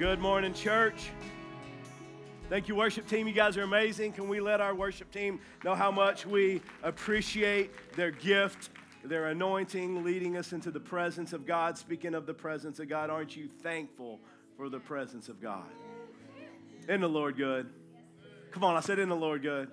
Good 0.00 0.18
morning, 0.18 0.54
church. 0.54 1.10
Thank 2.48 2.68
you, 2.68 2.74
worship 2.74 3.06
team. 3.06 3.28
You 3.28 3.34
guys 3.34 3.58
are 3.58 3.64
amazing. 3.64 4.12
Can 4.12 4.30
we 4.30 4.40
let 4.40 4.58
our 4.58 4.74
worship 4.74 5.12
team 5.12 5.38
know 5.62 5.74
how 5.74 5.90
much 5.90 6.24
we 6.24 6.62
appreciate 6.82 7.70
their 7.96 8.10
gift, 8.10 8.70
their 9.04 9.26
anointing, 9.26 10.02
leading 10.02 10.38
us 10.38 10.54
into 10.54 10.70
the 10.70 10.80
presence 10.80 11.34
of 11.34 11.44
God? 11.44 11.76
Speaking 11.76 12.14
of 12.14 12.24
the 12.24 12.32
presence 12.32 12.78
of 12.78 12.88
God, 12.88 13.10
aren't 13.10 13.36
you 13.36 13.46
thankful 13.62 14.20
for 14.56 14.70
the 14.70 14.80
presence 14.80 15.28
of 15.28 15.38
God? 15.38 15.68
In 16.88 17.02
the 17.02 17.08
Lord 17.08 17.36
good. 17.36 17.68
Come 18.52 18.64
on, 18.64 18.78
I 18.78 18.80
said 18.80 18.98
in 18.98 19.10
the 19.10 19.14
Lord 19.14 19.42
good. 19.42 19.68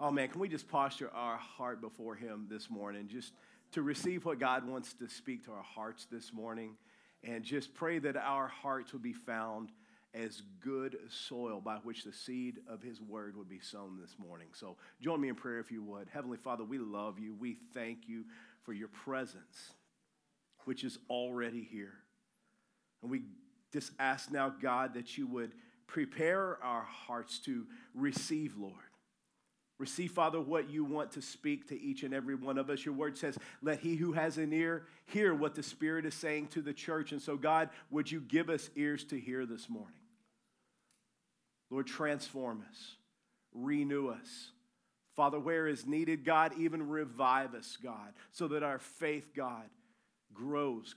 Oh 0.00 0.10
man, 0.10 0.30
can 0.30 0.40
we 0.40 0.48
just 0.48 0.66
posture 0.66 1.12
our 1.14 1.36
heart 1.36 1.80
before 1.80 2.16
Him 2.16 2.48
this 2.50 2.68
morning, 2.68 3.06
just 3.06 3.34
to 3.70 3.82
receive 3.82 4.24
what 4.24 4.40
God 4.40 4.66
wants 4.66 4.94
to 4.94 5.08
speak 5.08 5.44
to 5.44 5.52
our 5.52 5.62
hearts 5.62 6.08
this 6.10 6.32
morning, 6.32 6.76
and 7.24 7.42
just 7.42 7.74
pray 7.74 7.98
that 7.98 8.16
our 8.16 8.48
hearts 8.48 8.92
would 8.92 9.02
be 9.02 9.12
found 9.12 9.70
as 10.14 10.42
good 10.60 10.96
soil 11.08 11.60
by 11.60 11.76
which 11.82 12.04
the 12.04 12.12
seed 12.12 12.58
of 12.68 12.82
his 12.82 13.00
word 13.00 13.36
would 13.36 13.48
be 13.48 13.58
sown 13.58 13.98
this 14.00 14.14
morning. 14.18 14.48
So 14.52 14.76
join 15.00 15.20
me 15.20 15.28
in 15.28 15.34
prayer 15.34 15.58
if 15.58 15.72
you 15.72 15.82
would. 15.82 16.08
Heavenly 16.12 16.38
Father, 16.38 16.62
we 16.64 16.78
love 16.78 17.18
you. 17.18 17.34
We 17.34 17.56
thank 17.72 18.08
you 18.08 18.24
for 18.62 18.72
your 18.72 18.88
presence, 18.88 19.72
which 20.64 20.84
is 20.84 20.98
already 21.10 21.66
here. 21.68 21.94
And 23.02 23.10
we 23.10 23.22
just 23.72 23.90
ask 23.98 24.30
now, 24.30 24.54
God, 24.62 24.94
that 24.94 25.18
you 25.18 25.26
would 25.26 25.52
prepare 25.86 26.62
our 26.62 26.82
hearts 26.82 27.38
to 27.40 27.66
receive, 27.94 28.56
Lord. 28.56 28.74
Receive, 29.78 30.12
Father, 30.12 30.40
what 30.40 30.70
you 30.70 30.84
want 30.84 31.12
to 31.12 31.22
speak 31.22 31.68
to 31.68 31.80
each 31.80 32.04
and 32.04 32.14
every 32.14 32.36
one 32.36 32.58
of 32.58 32.70
us. 32.70 32.84
Your 32.84 32.94
word 32.94 33.18
says, 33.18 33.36
Let 33.60 33.80
he 33.80 33.96
who 33.96 34.12
has 34.12 34.38
an 34.38 34.52
ear 34.52 34.86
hear 35.06 35.34
what 35.34 35.56
the 35.56 35.64
Spirit 35.64 36.06
is 36.06 36.14
saying 36.14 36.48
to 36.48 36.62
the 36.62 36.72
church. 36.72 37.10
And 37.10 37.20
so, 37.20 37.36
God, 37.36 37.70
would 37.90 38.10
you 38.10 38.20
give 38.20 38.48
us 38.50 38.70
ears 38.76 39.04
to 39.06 39.18
hear 39.18 39.46
this 39.46 39.68
morning? 39.68 39.92
Lord, 41.70 41.86
transform 41.88 42.62
us, 42.70 42.96
renew 43.52 44.08
us. 44.08 44.50
Father, 45.16 45.38
where 45.38 45.66
is 45.66 45.86
needed, 45.86 46.24
God, 46.24 46.52
even 46.58 46.88
revive 46.88 47.54
us, 47.54 47.76
God, 47.82 48.14
so 48.32 48.48
that 48.48 48.62
our 48.62 48.78
faith, 48.78 49.32
God, 49.34 49.68
grows 50.32 50.94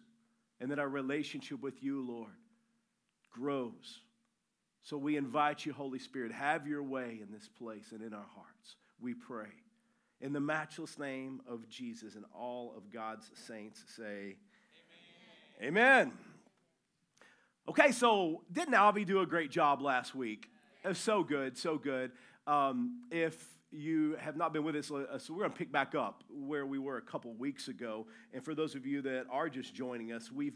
and 0.60 0.72
that 0.72 0.80
our 0.80 0.90
relationship 0.90 1.62
with 1.62 1.84
you, 1.84 2.06
Lord, 2.06 2.32
grows. 3.32 4.02
So 4.84 4.98
we 4.98 5.18
invite 5.18 5.66
you, 5.66 5.74
Holy 5.74 6.00
Spirit, 6.00 6.32
have 6.32 6.68
your 6.68 6.84
way 6.84 7.20
in 7.22 7.32
this 7.32 7.48
place 7.48 7.92
and 7.92 8.02
in 8.02 8.14
our 8.14 8.26
hearts. 8.36 8.76
We 9.02 9.14
pray. 9.14 9.50
In 10.22 10.34
the 10.34 10.40
matchless 10.40 10.98
name 10.98 11.42
of 11.48 11.68
Jesus 11.70 12.16
and 12.16 12.26
all 12.34 12.74
of 12.76 12.92
God's 12.92 13.30
saints 13.48 13.84
say, 13.96 14.38
Amen. 15.62 15.68
Amen. 15.68 16.12
Okay, 17.70 17.92
so 17.92 18.44
didn't 18.52 18.74
Avi 18.74 19.04
do 19.04 19.20
a 19.20 19.26
great 19.26 19.52
job 19.52 19.82
last 19.82 20.16
week? 20.16 20.50
So 20.94 21.22
good, 21.22 21.58
so 21.58 21.78
good. 21.78 22.12
Um, 22.46 23.04
if 23.12 23.36
you 23.72 24.16
have 24.20 24.38
not 24.38 24.54
been 24.54 24.64
with 24.64 24.76
us, 24.78 24.90
uh, 24.90 25.20
so 25.20 25.34
we're 25.34 25.40
going 25.40 25.52
to 25.52 25.58
pick 25.58 25.72
back 25.72 25.94
up 25.94 26.24
where 26.30 26.66
we 26.66 26.80
were 26.80 26.98
a 26.98 27.02
couple 27.02 27.34
weeks 27.34 27.68
ago. 27.68 28.08
And 28.34 28.44
for 28.44 28.56
those 28.56 28.74
of 28.74 28.86
you 28.86 29.02
that 29.02 29.26
are 29.30 29.50
just 29.50 29.76
joining 29.76 30.14
us, 30.14 30.32
we've 30.32 30.56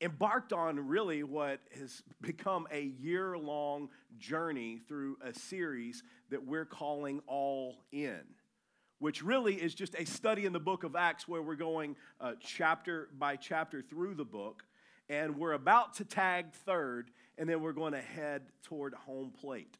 embarked 0.00 0.52
on 0.52 0.86
really 0.86 1.22
what 1.22 1.60
has 1.78 2.02
become 2.20 2.66
a 2.70 2.82
year 2.82 3.36
long 3.36 3.88
journey 4.18 4.80
through 4.86 5.16
a 5.22 5.34
series 5.34 6.02
that 6.30 6.46
we're 6.46 6.64
calling 6.64 7.20
All 7.26 7.84
In, 7.92 8.20
which 8.98 9.22
really 9.22 9.54
is 9.54 9.74
just 9.74 9.94
a 9.96 10.04
study 10.04 10.44
in 10.44 10.52
the 10.52 10.60
book 10.60 10.84
of 10.84 10.94
Acts 10.94 11.26
where 11.26 11.42
we're 11.42 11.56
going 11.56 11.96
uh, 12.20 12.32
chapter 12.40 13.08
by 13.18 13.36
chapter 13.36 13.82
through 13.82 14.14
the 14.14 14.24
book. 14.24 14.62
And 15.08 15.36
we're 15.36 15.52
about 15.52 15.94
to 15.94 16.04
tag 16.04 16.52
third 16.52 17.10
and 17.38 17.48
then 17.48 17.60
we're 17.60 17.72
going 17.72 17.92
to 17.92 18.00
head 18.00 18.42
toward 18.62 18.94
home 18.94 19.30
plate. 19.30 19.78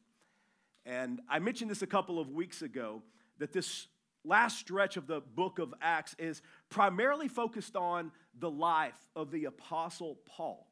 And 0.85 1.21
I 1.29 1.39
mentioned 1.39 1.69
this 1.69 1.81
a 1.81 1.87
couple 1.87 2.19
of 2.19 2.29
weeks 2.29 2.61
ago 2.61 3.03
that 3.37 3.53
this 3.53 3.87
last 4.23 4.59
stretch 4.59 4.97
of 4.97 5.07
the 5.07 5.21
book 5.21 5.59
of 5.59 5.73
Acts 5.81 6.15
is 6.19 6.41
primarily 6.69 7.27
focused 7.27 7.75
on 7.75 8.11
the 8.37 8.49
life 8.49 9.07
of 9.15 9.31
the 9.31 9.45
Apostle 9.45 10.19
Paul. 10.25 10.67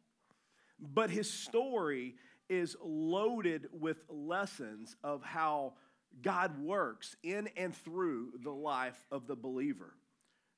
But 0.79 1.09
his 1.09 1.31
story 1.31 2.15
is 2.49 2.75
loaded 2.83 3.67
with 3.71 3.97
lessons 4.09 4.95
of 5.03 5.23
how 5.23 5.73
God 6.21 6.59
works 6.59 7.15
in 7.23 7.49
and 7.57 7.75
through 7.75 8.33
the 8.43 8.51
life 8.51 8.97
of 9.11 9.27
the 9.27 9.35
believer. 9.35 9.93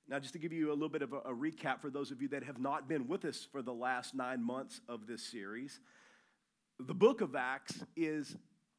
Now, 0.07 0.19
just 0.19 0.33
to 0.33 0.39
give 0.39 0.51
you 0.51 0.71
a 0.71 0.73
little 0.73 0.89
bit 0.89 1.03
of 1.03 1.13
a, 1.13 1.19
recap 1.19 1.81
for 1.81 1.91
those 1.91 2.09
of 2.09 2.21
you 2.21 2.29
that 2.29 2.43
have 2.43 2.59
not 2.59 2.87
been 2.87 3.07
with 3.07 3.25
us 3.25 3.47
for 3.51 3.61
the 3.61 3.73
last 3.73 4.15
nine 4.15 4.43
months 4.43 4.81
of 4.89 5.05
this 5.05 5.21
series, 5.21 5.79
the 6.79 6.95
book 6.95 7.21
of 7.21 7.35
Acts 7.35 7.83
is 7.95 8.35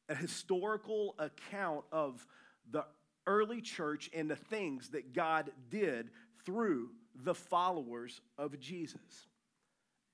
a 0.09 0.15
historical 0.15 1.15
account 1.19 1.85
of 1.91 2.25
the 2.69 2.83
early 3.27 3.61
church 3.61 4.09
and 4.13 4.29
the 4.29 4.35
things 4.35 4.89
that 4.89 5.13
God 5.13 5.51
did 5.69 6.09
through 6.45 6.89
the 7.15 7.35
followers 7.35 8.21
of 8.37 8.59
Jesus. 8.59 9.27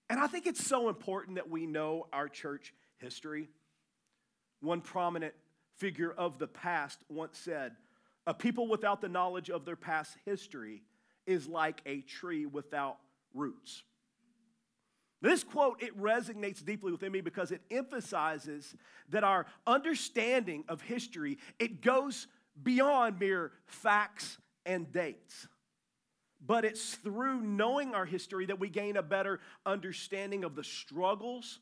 And 0.09 0.19
I 0.19 0.28
think 0.28 0.47
it's 0.47 0.66
so 0.66 0.90
important 0.90 1.35
that 1.35 1.50
we 1.50 1.66
know 1.66 2.07
our 2.13 2.29
church 2.29 2.73
history. 2.97 3.50
One 4.62 4.81
prominent 4.81 5.34
figure 5.78 6.12
of 6.12 6.40
the 6.40 6.47
past 6.47 7.00
once 7.09 7.38
said, 7.38 7.73
A 8.25 8.34
people 8.34 8.67
without 8.67 9.01
the 9.01 9.09
knowledge 9.09 9.50
of 9.50 9.66
their 9.66 9.75
past 9.75 10.17
history 10.25 10.84
is 11.25 11.47
like 11.47 11.81
a 11.85 12.01
tree 12.01 12.46
without 12.46 12.97
roots. 13.34 13.84
This 15.22 15.44
quote, 15.44 15.81
it 15.81 16.00
resonates 16.00 16.63
deeply 16.63 16.91
within 16.91 17.12
me 17.12 17.22
because 17.22 17.51
it 17.51 17.62
emphasizes 17.72 18.75
that 19.09 19.23
our 19.23 19.47
understanding 19.66 20.63
of 20.69 20.81
history, 20.81 21.40
it 21.59 21.81
goes 21.81 22.28
beyond 22.62 23.19
mere 23.19 23.51
facts 23.66 24.38
and 24.66 24.91
dates. 24.91 25.47
But 26.45 26.66
it's 26.66 26.95
through 26.95 27.41
knowing 27.41 27.95
our 27.95 28.06
history 28.06 28.45
that 28.45 28.59
we 28.59 28.69
gain 28.69 28.97
a 28.97 29.03
better 29.03 29.40
understanding 29.66 30.44
of 30.44 30.56
the 30.56 30.63
struggles, 30.63 31.59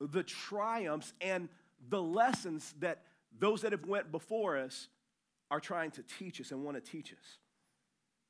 the 0.00 0.22
triumphs, 0.22 1.12
and 1.20 1.48
the 1.88 2.02
lessons 2.02 2.74
that 2.80 3.02
those 3.38 3.62
that 3.62 3.72
have 3.72 3.86
went 3.86 4.12
before 4.12 4.56
us 4.58 4.88
are 5.50 5.60
trying 5.60 5.90
to 5.92 6.02
teach 6.18 6.40
us 6.40 6.50
and 6.50 6.64
want 6.64 6.82
to 6.82 6.90
teach 6.90 7.12
us. 7.12 7.38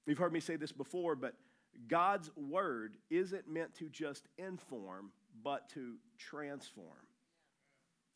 You've 0.06 0.18
heard 0.18 0.32
me 0.32 0.40
say 0.40 0.56
this 0.56 0.72
before, 0.72 1.14
but 1.14 1.34
God's 1.88 2.30
word 2.36 2.96
isn't 3.10 3.48
meant 3.48 3.74
to 3.76 3.88
just 3.88 4.26
inform, 4.38 5.12
but 5.44 5.68
to 5.70 5.94
transform. 6.18 6.88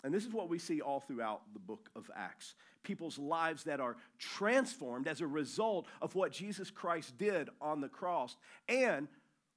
And 0.06 0.14
this 0.14 0.24
is 0.24 0.32
what 0.32 0.48
we 0.48 0.60
see 0.60 0.80
all 0.80 1.00
throughout 1.00 1.42
the 1.52 1.58
book 1.58 1.90
of 1.96 2.08
Acts 2.14 2.54
people's 2.84 3.18
lives 3.18 3.64
that 3.64 3.80
are 3.80 3.96
transformed 4.16 5.08
as 5.08 5.20
a 5.20 5.26
result 5.26 5.88
of 6.00 6.14
what 6.14 6.30
Jesus 6.30 6.70
Christ 6.70 7.18
did 7.18 7.48
on 7.60 7.80
the 7.80 7.88
cross 7.88 8.36
and 8.68 9.08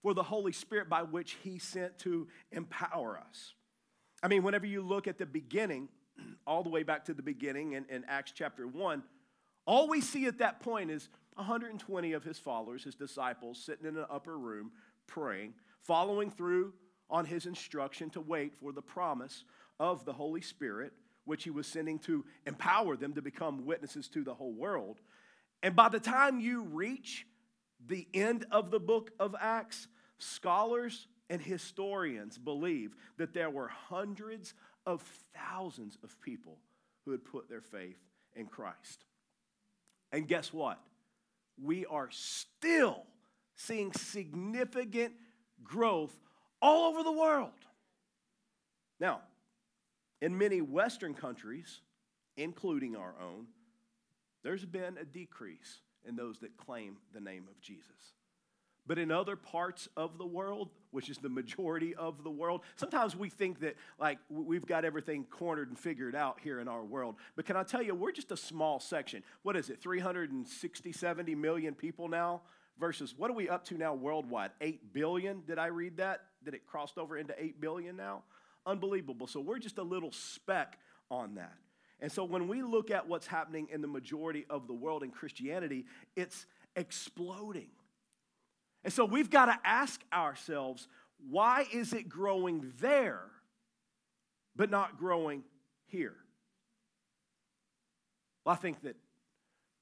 for 0.01 0.15
the 0.15 0.23
Holy 0.23 0.51
Spirit 0.51 0.89
by 0.89 1.03
which 1.03 1.37
he 1.43 1.59
sent 1.59 1.99
to 1.99 2.27
empower 2.51 3.19
us. 3.19 3.53
I 4.23 4.27
mean, 4.27 4.41
whenever 4.41 4.65
you 4.65 4.81
look 4.81 5.07
at 5.07 5.19
the 5.19 5.27
beginning, 5.27 5.89
all 6.47 6.63
the 6.63 6.69
way 6.69 6.81
back 6.81 7.05
to 7.05 7.13
the 7.13 7.21
beginning 7.21 7.73
in, 7.73 7.85
in 7.87 8.03
Acts 8.07 8.31
chapter 8.35 8.65
1, 8.65 9.03
all 9.67 9.87
we 9.87 10.01
see 10.01 10.25
at 10.25 10.39
that 10.39 10.61
point 10.61 10.89
is 10.89 11.09
120 11.35 12.13
of 12.13 12.23
his 12.23 12.39
followers, 12.39 12.83
his 12.83 12.95
disciples, 12.95 13.63
sitting 13.63 13.85
in 13.85 13.95
an 13.95 14.05
upper 14.09 14.39
room 14.39 14.71
praying, 15.05 15.53
following 15.83 16.31
through 16.31 16.73
on 17.11 17.25
his 17.25 17.45
instruction 17.45 18.09
to 18.09 18.21
wait 18.21 18.53
for 18.59 18.71
the 18.71 18.81
promise 18.81 19.43
of 19.79 20.05
the 20.05 20.13
Holy 20.13 20.41
Spirit, 20.41 20.93
which 21.25 21.43
he 21.43 21.49
was 21.49 21.67
sending 21.67 21.99
to 21.99 22.25
empower 22.45 22.97
them 22.97 23.13
to 23.13 23.21
become 23.21 23.65
witnesses 23.65 24.07
to 24.09 24.23
the 24.23 24.33
whole 24.33 24.53
world. 24.53 24.99
And 25.61 25.75
by 25.75 25.89
the 25.89 25.99
time 25.99 26.39
you 26.39 26.63
reach 26.63 27.25
the 27.85 28.07
end 28.13 28.45
of 28.51 28.71
the 28.71 28.79
book 28.79 29.11
of 29.19 29.35
Acts, 29.39 29.87
scholars 30.17 31.07
and 31.29 31.41
historians 31.41 32.37
believe 32.37 32.95
that 33.17 33.33
there 33.33 33.49
were 33.49 33.67
hundreds 33.67 34.53
of 34.85 35.01
thousands 35.35 35.97
of 36.03 36.19
people 36.21 36.57
who 37.05 37.11
had 37.11 37.23
put 37.23 37.49
their 37.49 37.61
faith 37.61 37.99
in 38.35 38.47
Christ. 38.47 39.05
And 40.11 40.27
guess 40.27 40.51
what? 40.51 40.79
we 41.63 41.85
are 41.85 42.09
still 42.11 43.03
seeing 43.55 43.91
significant 43.93 45.13
growth 45.63 46.17
all 46.61 46.89
over 46.89 47.03
the 47.03 47.11
world. 47.11 47.51
Now, 48.99 49.21
in 50.21 50.37
many 50.37 50.61
Western 50.61 51.13
countries, 51.13 51.81
including 52.37 52.95
our 52.95 53.13
own, 53.21 53.47
there's 54.43 54.65
been 54.65 54.97
a 54.97 55.05
decrease 55.05 55.81
in 56.07 56.15
those 56.15 56.39
that 56.39 56.57
claim 56.57 56.97
the 57.13 57.19
name 57.19 57.45
of 57.49 57.59
Jesus. 57.61 58.13
But 58.87 58.97
in 58.97 59.11
other 59.11 59.35
parts 59.35 59.87
of 59.95 60.17
the 60.17 60.25
world, 60.25 60.69
which 60.91 61.09
is 61.09 61.19
the 61.19 61.29
majority 61.29 61.93
of 61.93 62.23
the 62.23 62.31
world, 62.31 62.61
sometimes 62.75 63.15
we 63.15 63.29
think 63.29 63.59
that 63.59 63.75
like 63.99 64.17
we've 64.29 64.65
got 64.65 64.83
everything 64.83 65.25
cornered 65.29 65.69
and 65.69 65.77
figured 65.77 66.15
out 66.15 66.39
here 66.41 66.59
in 66.59 66.67
our 66.67 66.83
world. 66.83 67.15
But 67.35 67.45
can 67.45 67.55
I 67.55 67.63
tell 67.63 67.83
you, 67.83 67.93
we're 67.93 68.11
just 68.11 68.31
a 68.31 68.37
small 68.37 68.79
section. 68.79 69.21
What 69.43 69.55
is 69.55 69.69
it, 69.69 69.79
360, 69.81 70.91
70 70.91 71.35
million 71.35 71.75
people 71.75 72.07
now? 72.07 72.41
Versus 72.79 73.13
what 73.15 73.29
are 73.29 73.33
we 73.33 73.49
up 73.49 73.65
to 73.65 73.77
now 73.77 73.93
worldwide? 73.93 74.51
8 74.61 74.93
billion? 74.93 75.43
Did 75.45 75.59
I 75.59 75.67
read 75.67 75.97
that? 75.97 76.21
that 76.43 76.53
it 76.53 76.65
crossed 76.65 76.97
over 76.97 77.17
into 77.17 77.33
8 77.37 77.59
billion 77.59 77.95
now? 77.95 78.23
Unbelievable. 78.65 79.27
So 79.27 79.39
we're 79.39 79.59
just 79.59 79.77
a 79.77 79.83
little 79.83 80.11
speck 80.11 80.77
on 81.09 81.35
that. 81.35 81.55
And 82.01 82.11
so 82.11 82.23
when 82.23 82.47
we 82.47 82.61
look 82.61 82.91
at 82.91 83.07
what's 83.07 83.27
happening 83.27 83.67
in 83.71 83.81
the 83.81 83.87
majority 83.87 84.45
of 84.49 84.67
the 84.67 84.73
world 84.73 85.03
in 85.03 85.11
Christianity, 85.11 85.85
it's 86.15 86.45
exploding. 86.75 87.69
And 88.83 88.93
so 88.93 89.05
we've 89.05 89.29
got 89.29 89.45
to 89.45 89.57
ask 89.63 90.01
ourselves 90.13 90.87
why 91.29 91.65
is 91.73 91.91
it 91.91 92.07
growing 92.07 92.71
there, 92.79 93.23
but 94.55 94.69
not 94.69 94.97
growing 94.97 95.43
here? 95.87 96.15
Well, 98.45 98.53
I 98.53 98.57
think 98.57 98.81
that 98.83 98.95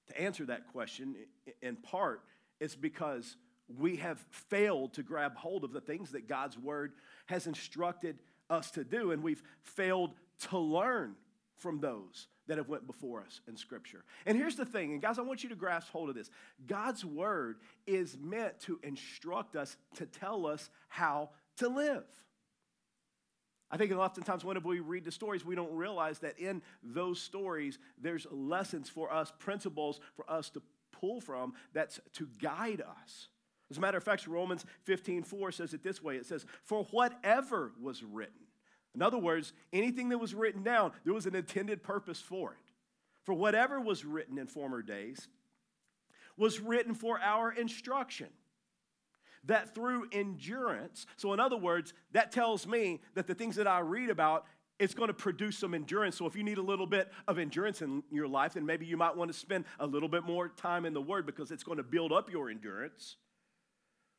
to 0.08 0.20
answer 0.20 0.46
that 0.46 0.72
question, 0.72 1.16
in 1.62 1.76
part, 1.76 2.24
it's 2.60 2.76
because 2.76 3.36
we 3.78 3.98
have 3.98 4.20
failed 4.32 4.94
to 4.94 5.04
grab 5.04 5.36
hold 5.36 5.64
of 5.64 5.74
the 5.74 5.82
things 5.82 6.12
that 6.12 6.28
God's 6.28 6.58
word 6.58 6.94
has 7.28 7.46
instructed 7.46 8.18
us 8.50 8.72
to 8.72 8.84
do, 8.84 9.12
and 9.12 9.24
we've 9.24 9.44
failed 9.62 10.14
to 10.50 10.58
learn 10.58 11.16
from 11.58 11.80
those 11.80 12.28
that 12.48 12.58
have 12.58 12.70
went 12.70 12.88
before 12.88 13.22
us 13.22 13.42
in 13.48 13.58
scripture. 13.58 14.04
And 14.26 14.38
here's 14.38 14.56
the 14.56 14.66
thing, 14.66 14.94
and 14.94 15.02
guys, 15.02 15.20
I 15.20 15.24
want 15.24 15.44
you 15.44 15.50
to 15.50 15.56
grasp 15.56 15.92
hold 15.92 16.10
of 16.10 16.16
this. 16.16 16.30
God's 16.66 17.04
word 17.04 17.58
is 17.86 18.18
meant 18.20 18.60
to 18.62 18.80
instruct 18.84 19.56
us, 19.56 19.76
to 19.96 20.06
tell 20.06 20.46
us 20.46 20.70
how 20.88 21.32
to 21.58 21.68
live. 21.68 22.06
I 23.70 23.76
think 23.76 23.92
oftentimes 23.92 24.46
whenever 24.46 24.70
we 24.70 24.80
read 24.80 25.04
the 25.04 25.12
stories, 25.12 25.46
we 25.46 25.56
don't 25.56 25.74
realize 25.74 26.20
that 26.20 26.40
in 26.40 26.62
those 26.82 27.20
stories, 27.20 27.80
there's 28.02 28.26
lessons 28.32 28.88
for 28.88 29.12
us, 29.12 29.34
principles 29.40 30.00
for 30.16 30.30
us 30.32 30.50
to 30.52 30.62
pull 30.94 31.20
from 31.20 31.54
that's 31.74 32.00
to 32.14 32.30
guide 32.42 32.82
us. 32.82 33.28
As 33.70 33.78
a 33.78 33.82
matter 33.82 33.98
of 33.98 34.04
fact, 34.04 34.28
Romans 34.28 34.66
15 34.84 35.24
4 35.24 35.52
says 35.52 35.74
it 35.74 35.84
this 35.84 36.02
way 36.02 36.16
it 36.16 36.26
says, 36.26 36.46
For 36.64 36.84
whatever 36.86 37.74
was 37.82 38.04
written, 38.04 38.48
in 38.96 39.02
other 39.02 39.18
words, 39.18 39.54
anything 39.74 40.10
that 40.10 40.18
was 40.18 40.34
written 40.34 40.64
down, 40.64 40.92
there 41.04 41.14
was 41.14 41.26
an 41.26 41.36
intended 41.36 41.84
purpose 41.84 42.20
for 42.20 42.54
it. 42.54 42.74
For 43.24 43.34
whatever 43.34 43.80
was 43.80 44.06
written 44.06 44.38
in 44.38 44.48
former 44.48 44.82
days 44.82 45.28
was 46.38 46.60
written 46.60 46.94
for 46.94 47.20
our 47.20 47.52
instruction. 47.52 48.28
That 49.46 49.76
through 49.76 50.08
endurance, 50.12 51.06
so 51.16 51.34
in 51.34 51.40
other 51.40 51.58
words, 51.58 51.94
that 52.12 52.32
tells 52.32 52.66
me 52.68 53.02
that 53.16 53.28
the 53.28 53.36
things 53.36 53.56
that 53.58 53.68
I 53.68 53.80
read 53.80 54.10
about, 54.10 54.46
it's 54.80 54.94
going 54.94 55.08
to 55.08 55.14
produce 55.14 55.58
some 55.58 55.74
endurance. 55.74 56.18
So 56.18 56.26
if 56.26 56.36
you 56.36 56.44
need 56.44 56.58
a 56.58 56.64
little 56.64 56.88
bit 56.88 57.12
of 57.28 57.38
endurance 57.40 57.82
in 57.82 58.04
your 58.12 58.28
life, 58.28 58.54
then 58.54 58.66
maybe 58.66 58.86
you 58.86 58.98
might 58.98 59.16
want 59.16 59.32
to 59.32 59.38
spend 59.38 59.66
a 59.80 59.88
little 59.88 60.10
bit 60.10 60.24
more 60.24 60.50
time 60.50 60.86
in 60.86 60.94
the 60.94 61.02
Word 61.02 61.26
because 61.26 61.52
it's 61.52 61.64
going 61.64 61.78
to 61.78 61.84
build 61.84 62.12
up 62.12 62.32
your 62.32 62.50
endurance 62.50 63.18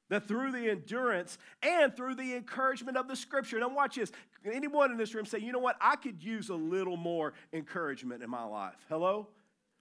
that 0.08 0.26
through 0.26 0.52
the 0.52 0.70
endurance 0.70 1.38
and 1.62 1.94
through 1.94 2.14
the 2.14 2.34
encouragement 2.34 2.96
of 2.96 3.08
the 3.08 3.16
scripture. 3.16 3.58
Now, 3.58 3.68
watch 3.68 3.96
this. 3.96 4.12
Anyone 4.50 4.90
in 4.90 4.96
this 4.96 5.14
room 5.14 5.26
say, 5.26 5.38
you 5.38 5.52
know 5.52 5.58
what? 5.58 5.76
I 5.80 5.96
could 5.96 6.22
use 6.22 6.48
a 6.48 6.54
little 6.54 6.96
more 6.96 7.34
encouragement 7.52 8.22
in 8.22 8.30
my 8.30 8.44
life. 8.44 8.84
Hello? 8.88 9.28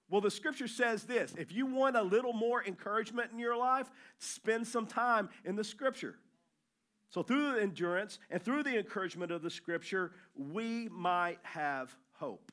Well, 0.09 0.21
the 0.21 0.31
scripture 0.31 0.68
says 0.68 1.03
this 1.03 1.33
if 1.38 1.51
you 1.51 1.65
want 1.65 1.97
a 1.97 2.01
little 2.01 2.33
more 2.33 2.63
encouragement 2.63 3.31
in 3.31 3.39
your 3.39 3.57
life, 3.57 3.89
spend 4.19 4.68
some 4.68 4.88
time 4.88 5.29
in 5.44 5.56
the 5.56 5.63
scripture. 5.63 6.15
So, 7.09 7.23
through 7.23 7.53
the 7.53 7.62
endurance 7.62 8.19
and 8.30 8.41
through 8.41 8.63
the 8.63 8.77
encouragement 8.77 9.31
of 9.31 9.41
the 9.41 9.50
scripture, 9.50 10.12
we 10.35 10.89
might 10.89 11.39
have 11.44 11.95
hope. 12.13 12.51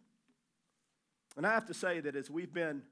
And 1.36 1.46
I 1.46 1.52
have 1.52 1.66
to 1.66 1.74
say 1.74 2.00
that 2.00 2.14
as 2.14 2.30
we've 2.30 2.52
been 2.52 2.82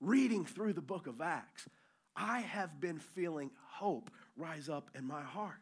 reading 0.00 0.44
through 0.44 0.74
the 0.74 0.82
book 0.82 1.06
of 1.06 1.20
Acts, 1.20 1.68
I 2.16 2.40
have 2.40 2.80
been 2.80 2.98
feeling 2.98 3.50
hope 3.68 4.10
rise 4.36 4.68
up 4.68 4.90
in 4.94 5.06
my 5.06 5.22
heart. 5.22 5.60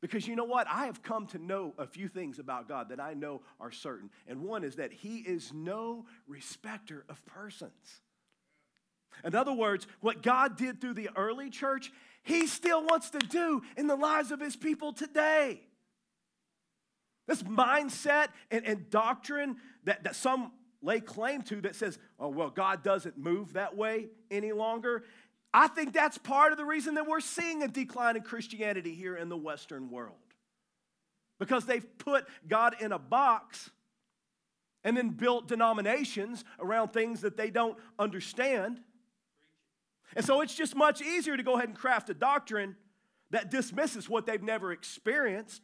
Because 0.00 0.28
you 0.28 0.36
know 0.36 0.44
what? 0.44 0.68
I 0.68 0.86
have 0.86 1.02
come 1.02 1.26
to 1.28 1.38
know 1.38 1.74
a 1.76 1.86
few 1.86 2.06
things 2.08 2.38
about 2.38 2.68
God 2.68 2.90
that 2.90 3.00
I 3.00 3.14
know 3.14 3.42
are 3.58 3.72
certain. 3.72 4.10
And 4.28 4.42
one 4.42 4.62
is 4.62 4.76
that 4.76 4.92
He 4.92 5.18
is 5.18 5.52
no 5.52 6.06
respecter 6.28 7.04
of 7.08 7.24
persons. 7.26 8.00
In 9.24 9.34
other 9.34 9.52
words, 9.52 9.88
what 10.00 10.22
God 10.22 10.56
did 10.56 10.80
through 10.80 10.94
the 10.94 11.10
early 11.16 11.50
church, 11.50 11.90
He 12.22 12.46
still 12.46 12.84
wants 12.84 13.10
to 13.10 13.18
do 13.18 13.62
in 13.76 13.88
the 13.88 13.96
lives 13.96 14.30
of 14.30 14.38
His 14.38 14.54
people 14.54 14.92
today. 14.92 15.62
This 17.26 17.42
mindset 17.42 18.28
and, 18.52 18.64
and 18.64 18.88
doctrine 18.90 19.56
that, 19.84 20.04
that 20.04 20.14
some 20.14 20.52
lay 20.80 21.00
claim 21.00 21.42
to 21.42 21.60
that 21.62 21.74
says, 21.74 21.98
oh, 22.20 22.28
well, 22.28 22.50
God 22.50 22.84
doesn't 22.84 23.18
move 23.18 23.54
that 23.54 23.76
way 23.76 24.06
any 24.30 24.52
longer, 24.52 25.02
I 25.52 25.68
think 25.68 25.92
that's 25.92 26.18
part 26.18 26.52
of 26.52 26.58
the 26.58 26.64
reason 26.64 26.94
that 26.94 27.06
we're 27.06 27.20
seeing 27.20 27.62
a 27.62 27.68
decline 27.68 28.16
in 28.16 28.22
Christianity 28.22 28.94
here 28.94 29.16
in 29.16 29.28
the 29.28 29.36
Western 29.36 29.90
world. 29.90 30.16
Because 31.38 31.64
they've 31.64 31.86
put 31.98 32.26
God 32.46 32.76
in 32.80 32.92
a 32.92 32.98
box 32.98 33.70
and 34.84 34.96
then 34.96 35.10
built 35.10 35.48
denominations 35.48 36.44
around 36.58 36.92
things 36.92 37.22
that 37.22 37.36
they 37.36 37.50
don't 37.50 37.76
understand. 37.98 38.80
And 40.16 40.24
so 40.24 40.40
it's 40.40 40.54
just 40.54 40.76
much 40.76 41.00
easier 41.00 41.36
to 41.36 41.42
go 41.42 41.54
ahead 41.54 41.68
and 41.68 41.76
craft 41.76 42.10
a 42.10 42.14
doctrine 42.14 42.76
that 43.30 43.50
dismisses 43.50 44.08
what 44.08 44.26
they've 44.26 44.42
never 44.42 44.72
experienced. 44.72 45.62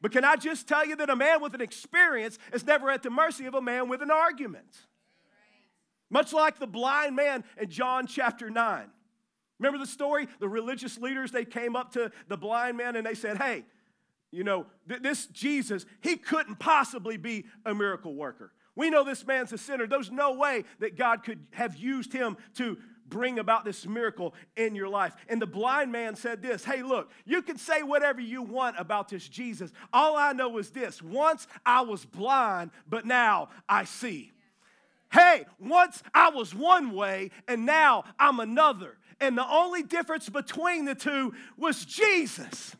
But 0.00 0.12
can 0.12 0.24
I 0.24 0.36
just 0.36 0.66
tell 0.66 0.86
you 0.86 0.96
that 0.96 1.10
a 1.10 1.16
man 1.16 1.40
with 1.40 1.54
an 1.54 1.60
experience 1.60 2.38
is 2.52 2.66
never 2.66 2.90
at 2.90 3.02
the 3.02 3.10
mercy 3.10 3.46
of 3.46 3.54
a 3.54 3.62
man 3.62 3.88
with 3.88 4.02
an 4.02 4.10
argument? 4.10 4.86
Much 6.10 6.32
like 6.32 6.58
the 6.58 6.66
blind 6.66 7.16
man 7.16 7.44
in 7.58 7.70
John 7.70 8.06
chapter 8.06 8.50
9. 8.50 8.90
Remember 9.62 9.78
the 9.78 9.90
story? 9.90 10.26
The 10.40 10.48
religious 10.48 10.98
leaders, 10.98 11.30
they 11.30 11.44
came 11.44 11.76
up 11.76 11.92
to 11.92 12.10
the 12.26 12.36
blind 12.36 12.76
man 12.76 12.96
and 12.96 13.06
they 13.06 13.14
said, 13.14 13.38
Hey, 13.38 13.64
you 14.32 14.42
know, 14.42 14.66
th- 14.88 15.02
this 15.02 15.26
Jesus, 15.26 15.86
he 16.00 16.16
couldn't 16.16 16.58
possibly 16.58 17.16
be 17.16 17.44
a 17.64 17.72
miracle 17.72 18.12
worker. 18.12 18.52
We 18.74 18.90
know 18.90 19.04
this 19.04 19.24
man's 19.24 19.52
a 19.52 19.58
sinner. 19.58 19.86
There's 19.86 20.10
no 20.10 20.32
way 20.32 20.64
that 20.80 20.96
God 20.96 21.22
could 21.22 21.46
have 21.52 21.76
used 21.76 22.12
him 22.12 22.36
to 22.54 22.76
bring 23.06 23.38
about 23.38 23.64
this 23.64 23.86
miracle 23.86 24.34
in 24.56 24.74
your 24.74 24.88
life. 24.88 25.14
And 25.28 25.40
the 25.40 25.46
blind 25.46 25.92
man 25.92 26.16
said 26.16 26.42
this 26.42 26.64
Hey, 26.64 26.82
look, 26.82 27.12
you 27.24 27.40
can 27.42 27.56
say 27.56 27.84
whatever 27.84 28.20
you 28.20 28.42
want 28.42 28.74
about 28.80 29.10
this 29.10 29.28
Jesus. 29.28 29.70
All 29.92 30.16
I 30.16 30.32
know 30.32 30.58
is 30.58 30.70
this 30.70 31.00
once 31.00 31.46
I 31.64 31.82
was 31.82 32.04
blind, 32.04 32.72
but 32.88 33.06
now 33.06 33.50
I 33.68 33.84
see. 33.84 34.32
Hey, 35.12 35.44
once 35.58 36.02
I 36.14 36.30
was 36.30 36.54
one 36.54 36.92
way, 36.92 37.30
and 37.46 37.66
now 37.66 38.04
I'm 38.18 38.40
another 38.40 38.96
and 39.22 39.38
the 39.38 39.48
only 39.48 39.84
difference 39.84 40.28
between 40.28 40.84
the 40.84 40.96
two 40.96 41.32
was 41.56 41.84
Jesus. 41.84 42.76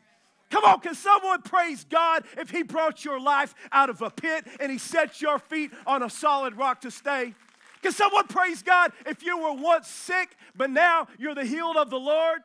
Come 0.51 0.65
on, 0.65 0.81
can 0.81 0.93
someone 0.93 1.41
praise 1.41 1.85
God 1.85 2.25
if 2.37 2.51
He 2.51 2.63
brought 2.63 3.03
your 3.03 3.19
life 3.19 3.55
out 3.71 3.89
of 3.89 4.01
a 4.01 4.11
pit 4.11 4.45
and 4.59 4.71
He 4.71 4.77
set 4.77 5.21
your 5.21 5.39
feet 5.39 5.71
on 5.87 6.03
a 6.03 6.09
solid 6.09 6.55
rock 6.57 6.81
to 6.81 6.91
stay? 6.91 7.33
Can 7.81 7.91
someone 7.93 8.27
praise 8.27 8.61
God 8.61 8.91
if 9.05 9.23
you 9.23 9.37
were 9.39 9.53
once 9.53 9.87
sick, 9.87 10.35
but 10.55 10.69
now 10.69 11.07
you're 11.17 11.33
the 11.33 11.45
healed 11.45 11.77
of 11.77 11.89
the 11.89 11.99
Lord? 11.99 12.41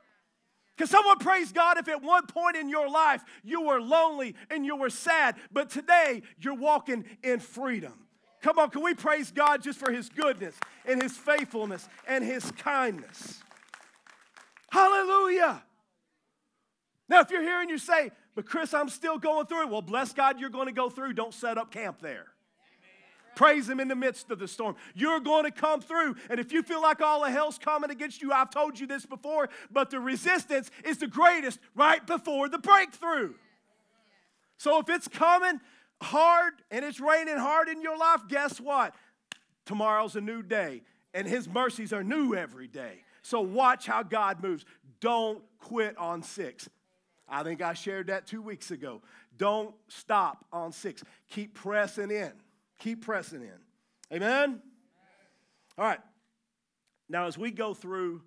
Can 0.76 0.86
someone 0.86 1.18
praise 1.18 1.50
God 1.50 1.76
if 1.76 1.88
at 1.88 2.02
one 2.02 2.26
point 2.26 2.56
in 2.56 2.68
your 2.68 2.88
life 2.88 3.22
you 3.42 3.62
were 3.62 3.80
lonely 3.80 4.36
and 4.48 4.64
you 4.64 4.76
were 4.76 4.90
sad, 4.90 5.34
but 5.50 5.70
today 5.70 6.22
you're 6.38 6.54
walking 6.54 7.04
in 7.24 7.40
freedom? 7.40 8.07
Come 8.42 8.58
on, 8.58 8.70
can 8.70 8.82
we 8.82 8.94
praise 8.94 9.30
God 9.30 9.62
just 9.62 9.78
for 9.78 9.90
His 9.90 10.08
goodness 10.08 10.54
and 10.86 11.02
His 11.02 11.16
faithfulness 11.16 11.88
and 12.06 12.24
His 12.24 12.50
kindness? 12.52 13.42
Hallelujah. 14.70 15.62
Now, 17.08 17.20
if 17.20 17.30
you're 17.30 17.42
here 17.42 17.60
and 17.60 17.70
you 17.70 17.78
say, 17.78 18.10
but 18.34 18.46
Chris, 18.46 18.74
I'm 18.74 18.88
still 18.88 19.18
going 19.18 19.46
through 19.46 19.62
it, 19.62 19.68
well, 19.70 19.82
bless 19.82 20.12
God, 20.12 20.38
you're 20.38 20.50
going 20.50 20.66
to 20.66 20.72
go 20.72 20.88
through. 20.88 21.14
Don't 21.14 21.34
set 21.34 21.58
up 21.58 21.72
camp 21.72 22.00
there. 22.00 22.26
Praise 23.34 23.68
Him 23.68 23.80
in 23.80 23.88
the 23.88 23.96
midst 23.96 24.30
of 24.30 24.38
the 24.38 24.48
storm. 24.48 24.76
You're 24.94 25.20
going 25.20 25.44
to 25.44 25.50
come 25.50 25.80
through. 25.80 26.16
And 26.28 26.38
if 26.38 26.52
you 26.52 26.62
feel 26.62 26.82
like 26.82 27.00
all 27.00 27.22
the 27.22 27.30
hell's 27.30 27.56
coming 27.56 27.90
against 27.90 28.20
you, 28.20 28.32
I've 28.32 28.50
told 28.50 28.78
you 28.78 28.86
this 28.86 29.06
before, 29.06 29.48
but 29.70 29.90
the 29.90 30.00
resistance 30.00 30.70
is 30.84 30.98
the 30.98 31.06
greatest 31.06 31.60
right 31.74 32.04
before 32.04 32.48
the 32.48 32.58
breakthrough. 32.58 33.34
So 34.56 34.80
if 34.80 34.88
it's 34.88 35.06
coming 35.06 35.60
hard 36.00 36.54
and 36.70 36.84
it's 36.84 37.00
raining 37.00 37.38
hard 37.38 37.68
in 37.68 37.82
your 37.82 37.96
life, 37.96 38.22
guess 38.28 38.60
what? 38.60 38.94
Tomorrow's 39.66 40.16
a 40.16 40.20
new 40.20 40.42
day, 40.42 40.82
and 41.12 41.26
His 41.26 41.48
mercies 41.48 41.92
are 41.92 42.02
new 42.02 42.34
every 42.34 42.68
day. 42.68 43.02
So 43.22 43.40
watch 43.40 43.86
how 43.86 44.02
God 44.02 44.42
moves. 44.42 44.64
Don't 45.00 45.42
quit 45.58 45.96
on 45.98 46.22
six. 46.22 46.68
I 47.28 47.42
think 47.42 47.60
I 47.60 47.74
shared 47.74 48.06
that 48.06 48.26
two 48.26 48.40
weeks 48.40 48.70
ago. 48.70 49.02
Don't 49.36 49.74
stop 49.88 50.46
on 50.52 50.72
six. 50.72 51.04
Keep 51.30 51.54
pressing 51.54 52.10
in. 52.10 52.32
Keep 52.78 53.04
pressing 53.04 53.42
in. 53.42 54.16
Amen? 54.16 54.62
All 55.76 55.84
right. 55.84 56.00
Now, 57.08 57.26
as 57.26 57.36
we 57.36 57.50
go 57.50 57.74
through 57.74 58.22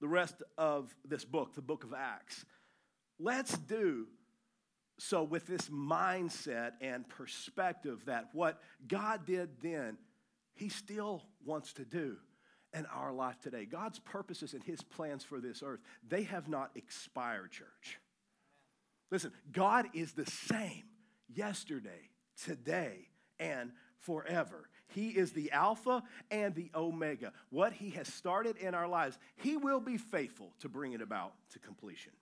the 0.00 0.08
rest 0.08 0.42
of 0.56 0.94
this 1.06 1.24
book, 1.24 1.54
the 1.54 1.62
book 1.62 1.84
of 1.84 1.92
Acts, 1.94 2.44
let's 3.18 3.56
do 3.56 4.06
so 4.98 5.22
with 5.22 5.46
this 5.46 5.68
mindset 5.68 6.72
and 6.80 7.08
perspective 7.08 8.02
that 8.06 8.28
what 8.32 8.60
God 8.86 9.26
did 9.26 9.50
then, 9.62 9.98
He 10.54 10.68
still 10.68 11.22
wants 11.44 11.74
to 11.74 11.84
do 11.84 12.16
in 12.72 12.86
our 12.86 13.12
life 13.12 13.40
today. 13.40 13.64
God's 13.64 13.98
purposes 13.98 14.52
and 14.52 14.62
his 14.62 14.82
plans 14.82 15.24
for 15.24 15.40
this 15.40 15.62
earth, 15.64 15.80
they 16.06 16.24
have 16.24 16.48
not 16.48 16.70
expired, 16.74 17.50
church. 17.50 17.98
Listen, 19.10 19.32
God 19.52 19.86
is 19.94 20.12
the 20.12 20.26
same 20.26 20.84
yesterday, 21.32 22.10
today, 22.44 23.08
and 23.38 23.72
forever. 24.00 24.68
He 24.88 25.08
is 25.08 25.32
the 25.32 25.52
Alpha 25.52 26.02
and 26.30 26.54
the 26.54 26.70
Omega. 26.74 27.32
What 27.50 27.72
He 27.72 27.90
has 27.90 28.08
started 28.08 28.56
in 28.56 28.74
our 28.74 28.88
lives, 28.88 29.18
He 29.36 29.56
will 29.56 29.80
be 29.80 29.96
faithful 29.96 30.52
to 30.60 30.68
bring 30.68 30.92
it 30.92 31.00
about 31.00 31.32
to 31.52 31.58
completion. 31.58 32.12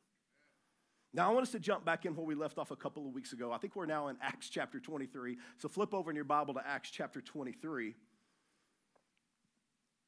Now, 1.14 1.30
I 1.30 1.33
want 1.33 1.44
us 1.44 1.52
to 1.52 1.61
jump 1.61 1.85
back 1.85 2.06
in 2.06 2.16
where 2.16 2.26
we 2.26 2.35
left 2.35 2.59
off 2.59 2.73
a 2.73 2.76
couple 2.76 3.06
of 3.06 3.14
weeks 3.14 3.33
ago. 3.33 3.52
I 3.52 3.59
think 3.59 3.76
we're 3.76 3.87
now 3.87 4.09
in 4.09 4.16
Acts 4.21 4.49
chapter 4.49 4.80
23. 4.80 5.37
So 5.59 5.68
flip 5.68 5.94
over 5.94 6.11
in 6.11 6.16
your 6.16 6.25
Bible 6.25 6.54
to 6.54 6.66
Acts 6.66 6.90
chapter 6.90 7.21
23. 7.21 7.94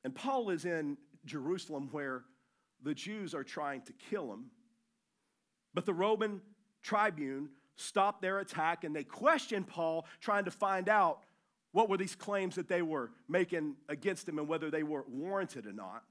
And 0.02 0.12
Paul 0.12 0.50
is 0.50 0.64
in 0.64 0.98
Jerusalem 1.25 1.90
where 1.92 2.25
the 2.82 2.92
Jews 2.92 3.36
are 3.36 3.44
trying 3.44 3.82
to 3.82 3.92
kill 3.92 4.32
him. 4.32 4.46
But 5.75 5.86
the 5.86 5.94
Roman 5.94 6.40
tribune 6.82 7.50
stopped 7.76 8.20
their 8.20 8.40
attack 8.40 8.82
and 8.82 8.94
they 8.94 9.04
questioned 9.04 9.68
Paul, 9.68 10.06
trying 10.20 10.46
to 10.46 10.50
find 10.50 10.88
out 10.88 11.20
what 11.70 11.88
were 11.88 11.98
these 11.98 12.16
claims 12.16 12.56
that 12.56 12.68
they 12.68 12.82
were 12.82 13.12
making 13.28 13.76
against 13.88 14.28
him 14.28 14.40
and 14.40 14.48
whether 14.48 14.72
they 14.72 14.82
were 14.82 15.04
warranted 15.08 15.66
or 15.66 15.72
not. 15.72 16.02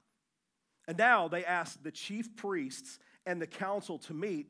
And 0.88 0.96
now 0.96 1.28
they 1.28 1.44
asked 1.44 1.84
the 1.84 1.90
chief 1.90 2.34
priests 2.34 2.98
and 3.26 3.42
the 3.42 3.46
council 3.46 3.98
to 3.98 4.14
meet, 4.14 4.46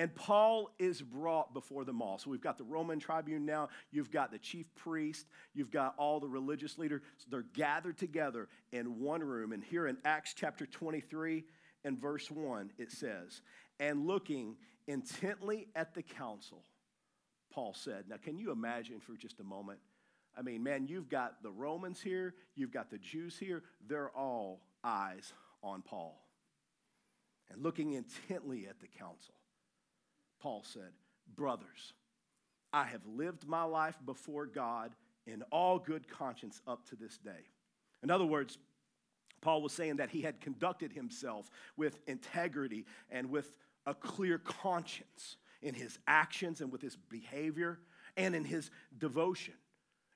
and 0.00 0.14
Paul 0.14 0.70
is 0.78 1.02
brought 1.02 1.52
before 1.52 1.84
them 1.84 2.00
all. 2.00 2.16
So 2.16 2.30
we've 2.30 2.40
got 2.40 2.56
the 2.56 2.64
Roman 2.64 2.98
tribune 2.98 3.44
now, 3.44 3.68
you've 3.90 4.10
got 4.10 4.30
the 4.32 4.38
chief 4.38 4.64
priest, 4.74 5.26
you've 5.52 5.70
got 5.70 5.94
all 5.98 6.20
the 6.20 6.26
religious 6.26 6.78
leaders. 6.78 7.02
They're 7.28 7.44
gathered 7.52 7.98
together 7.98 8.48
in 8.72 8.98
one 8.98 9.22
room. 9.22 9.52
And 9.52 9.62
here 9.62 9.88
in 9.88 9.98
Acts 10.06 10.32
chapter 10.32 10.64
23 10.64 11.44
and 11.84 12.00
verse 12.00 12.30
1, 12.30 12.70
it 12.78 12.90
says, 12.90 13.42
And 13.78 14.06
looking 14.06 14.56
intently 14.86 15.68
at 15.76 15.92
the 15.92 16.02
council, 16.02 16.62
Paul 17.52 17.74
said. 17.74 18.04
Now, 18.08 18.16
can 18.16 18.38
you 18.38 18.52
imagine 18.52 19.00
for 19.00 19.18
just 19.18 19.38
a 19.40 19.44
moment? 19.44 19.80
I 20.34 20.40
mean, 20.40 20.62
man, 20.62 20.86
you've 20.86 21.10
got 21.10 21.42
the 21.42 21.50
Romans 21.50 22.00
here, 22.00 22.36
you've 22.54 22.72
got 22.72 22.90
the 22.90 22.96
Jews 22.96 23.36
here, 23.36 23.64
they're 23.86 24.16
all 24.16 24.62
eyes 24.82 25.34
on 25.62 25.82
Paul. 25.82 26.24
And 27.50 27.62
looking 27.62 27.92
intently 27.92 28.66
at 28.66 28.80
the 28.80 28.86
council, 28.86 29.34
Paul 30.40 30.62
said, 30.64 30.92
Brothers, 31.36 31.94
I 32.72 32.84
have 32.84 33.06
lived 33.06 33.46
my 33.46 33.62
life 33.64 33.98
before 34.04 34.46
God 34.46 34.92
in 35.26 35.42
all 35.52 35.78
good 35.78 36.08
conscience 36.08 36.60
up 36.66 36.88
to 36.88 36.96
this 36.96 37.18
day. 37.18 37.48
In 38.02 38.10
other 38.10 38.24
words, 38.24 38.58
Paul 39.40 39.62
was 39.62 39.72
saying 39.72 39.96
that 39.96 40.10
he 40.10 40.22
had 40.22 40.40
conducted 40.40 40.92
himself 40.92 41.50
with 41.76 42.00
integrity 42.06 42.84
and 43.10 43.30
with 43.30 43.52
a 43.86 43.94
clear 43.94 44.38
conscience 44.38 45.36
in 45.62 45.74
his 45.74 45.98
actions 46.06 46.60
and 46.60 46.70
with 46.70 46.82
his 46.82 46.96
behavior 46.96 47.78
and 48.16 48.34
in 48.34 48.44
his 48.44 48.70
devotion, 48.98 49.54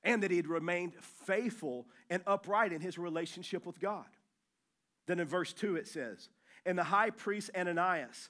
and 0.03 0.21
that 0.21 0.31
he 0.31 0.37
had 0.37 0.47
remained 0.47 0.93
faithful 1.01 1.87
and 2.09 2.21
upright 2.27 2.73
in 2.73 2.81
his 2.81 2.97
relationship 2.97 3.65
with 3.65 3.79
God. 3.79 4.05
Then 5.07 5.19
in 5.19 5.27
verse 5.27 5.53
2 5.53 5.75
it 5.75 5.87
says, 5.87 6.29
And 6.65 6.77
the 6.77 6.83
high 6.83 7.09
priest 7.09 7.51
Ananias 7.55 8.29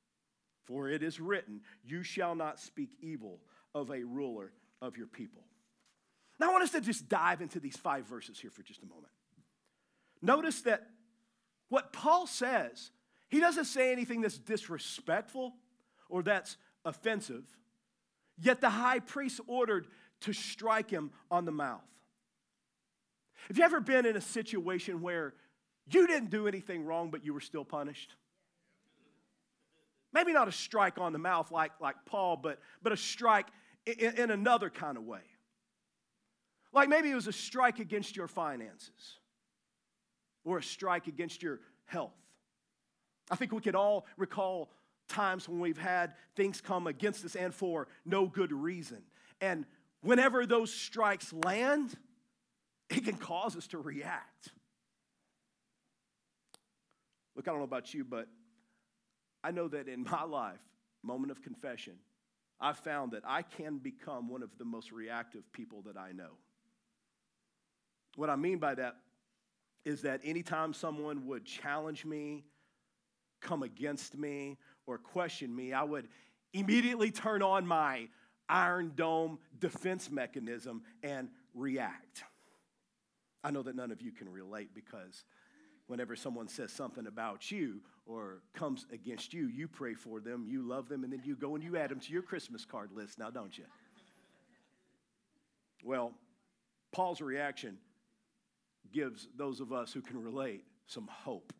For 0.71 0.87
it 0.87 1.03
is 1.03 1.19
written, 1.19 1.59
You 1.83 2.01
shall 2.01 2.33
not 2.33 2.57
speak 2.57 2.91
evil 3.01 3.41
of 3.75 3.91
a 3.91 4.03
ruler 4.03 4.53
of 4.81 4.95
your 4.95 5.07
people. 5.07 5.43
Now, 6.39 6.47
I 6.47 6.51
want 6.53 6.63
us 6.63 6.71
to 6.71 6.79
just 6.79 7.09
dive 7.09 7.41
into 7.41 7.59
these 7.59 7.75
five 7.75 8.05
verses 8.05 8.39
here 8.39 8.51
for 8.51 8.63
just 8.63 8.81
a 8.81 8.85
moment. 8.85 9.11
Notice 10.21 10.61
that 10.61 10.87
what 11.67 11.91
Paul 11.91 12.25
says 12.25 12.91
he 13.27 13.41
doesn't 13.41 13.65
say 13.65 13.91
anything 13.91 14.21
that's 14.21 14.37
disrespectful 14.37 15.55
or 16.09 16.23
that's 16.23 16.55
offensive, 16.85 17.43
yet 18.41 18.61
the 18.61 18.69
high 18.69 18.99
priest 18.99 19.41
ordered 19.47 19.87
to 20.21 20.31
strike 20.31 20.89
him 20.89 21.11
on 21.29 21.43
the 21.43 21.51
mouth. 21.51 21.81
Have 23.49 23.57
you 23.57 23.65
ever 23.65 23.81
been 23.81 24.05
in 24.05 24.15
a 24.15 24.21
situation 24.21 25.01
where 25.01 25.33
you 25.89 26.07
didn't 26.07 26.29
do 26.29 26.47
anything 26.47 26.85
wrong, 26.85 27.11
but 27.11 27.25
you 27.25 27.33
were 27.33 27.41
still 27.41 27.65
punished? 27.65 28.15
Maybe 30.13 30.33
not 30.33 30.47
a 30.47 30.51
strike 30.51 30.97
on 30.97 31.13
the 31.13 31.19
mouth 31.19 31.51
like, 31.51 31.71
like 31.79 31.95
Paul, 32.05 32.37
but, 32.37 32.59
but 32.81 32.91
a 32.91 32.97
strike 32.97 33.47
in, 33.85 34.15
in 34.17 34.31
another 34.31 34.69
kind 34.69 34.97
of 34.97 35.03
way. 35.03 35.21
Like 36.73 36.89
maybe 36.89 37.09
it 37.09 37.15
was 37.15 37.27
a 37.27 37.33
strike 37.33 37.79
against 37.79 38.15
your 38.15 38.27
finances 38.27 39.19
or 40.43 40.57
a 40.57 40.63
strike 40.63 41.07
against 41.07 41.43
your 41.43 41.59
health 41.85 42.13
I 43.31 43.35
think 43.35 43.53
we 43.53 43.61
could 43.61 43.75
all 43.75 44.05
recall 44.17 44.69
times 45.07 45.47
when 45.47 45.61
we've 45.61 45.77
had 45.77 46.13
things 46.35 46.59
come 46.59 46.85
against 46.85 47.23
us 47.23 47.35
and 47.35 47.53
for 47.55 47.87
no 48.05 48.27
good 48.27 48.51
reason. 48.51 49.01
And 49.39 49.65
whenever 50.01 50.45
those 50.45 50.71
strikes 50.71 51.31
land, 51.31 51.95
it 52.89 53.05
can 53.05 53.15
cause 53.15 53.55
us 53.55 53.67
to 53.67 53.77
react. 53.77 54.49
Look, 57.35 57.47
I 57.47 57.51
don't 57.51 57.59
know 57.59 57.65
about 57.65 57.93
you, 57.93 58.03
but 58.03 58.27
I 59.43 59.51
know 59.51 59.67
that 59.69 59.87
in 59.87 60.03
my 60.03 60.23
life, 60.23 60.59
moment 61.03 61.31
of 61.31 61.41
confession, 61.41 61.93
I've 62.59 62.77
found 62.77 63.11
that 63.13 63.23
I 63.25 63.41
can 63.41 63.79
become 63.79 64.29
one 64.29 64.43
of 64.43 64.57
the 64.57 64.65
most 64.65 64.91
reactive 64.91 65.51
people 65.51 65.81
that 65.83 65.97
I 65.97 66.11
know. 66.11 66.31
What 68.15 68.29
I 68.29 68.35
mean 68.35 68.59
by 68.59 68.75
that 68.75 68.97
is 69.83 70.03
that 70.03 70.21
anytime 70.23 70.73
someone 70.73 71.25
would 71.25 71.45
challenge 71.45 72.05
me 72.05 72.45
come 73.41 73.63
against 73.63 74.15
me 74.15 74.57
or 74.85 74.97
question 74.97 75.53
me, 75.55 75.73
I 75.73 75.83
would 75.83 76.07
immediately 76.53 77.11
turn 77.11 77.41
on 77.41 77.65
my 77.65 78.07
Iron 78.47 78.91
Dome 78.95 79.39
defense 79.59 80.11
mechanism 80.11 80.83
and 81.03 81.29
react. 81.53 82.23
I 83.43 83.51
know 83.51 83.63
that 83.63 83.75
none 83.75 83.91
of 83.91 84.01
you 84.01 84.11
can 84.11 84.29
relate 84.29 84.69
because 84.75 85.23
whenever 85.87 86.15
someone 86.15 86.47
says 86.47 86.71
something 86.71 87.07
about 87.07 87.51
you 87.51 87.81
or 88.11 88.41
comes 88.53 88.85
against 88.91 89.33
you, 89.33 89.47
you 89.47 89.67
pray 89.67 89.93
for 89.93 90.19
them, 90.19 90.45
you 90.47 90.61
love 90.61 90.89
them, 90.89 91.03
and 91.03 91.13
then 91.13 91.21
you 91.23 91.35
go 91.35 91.55
and 91.55 91.63
you 91.63 91.77
add 91.77 91.89
them 91.89 91.99
to 91.99 92.11
your 92.11 92.21
Christmas 92.21 92.65
card 92.65 92.91
list 92.93 93.17
now, 93.17 93.29
don't 93.29 93.57
you? 93.57 93.63
Well, 95.83 96.13
Paul's 96.91 97.21
reaction 97.21 97.77
gives 98.91 99.27
those 99.37 99.59
of 99.59 99.71
us 99.71 99.93
who 99.93 100.01
can 100.01 100.21
relate 100.21 100.63
some 100.87 101.07
hope, 101.07 101.53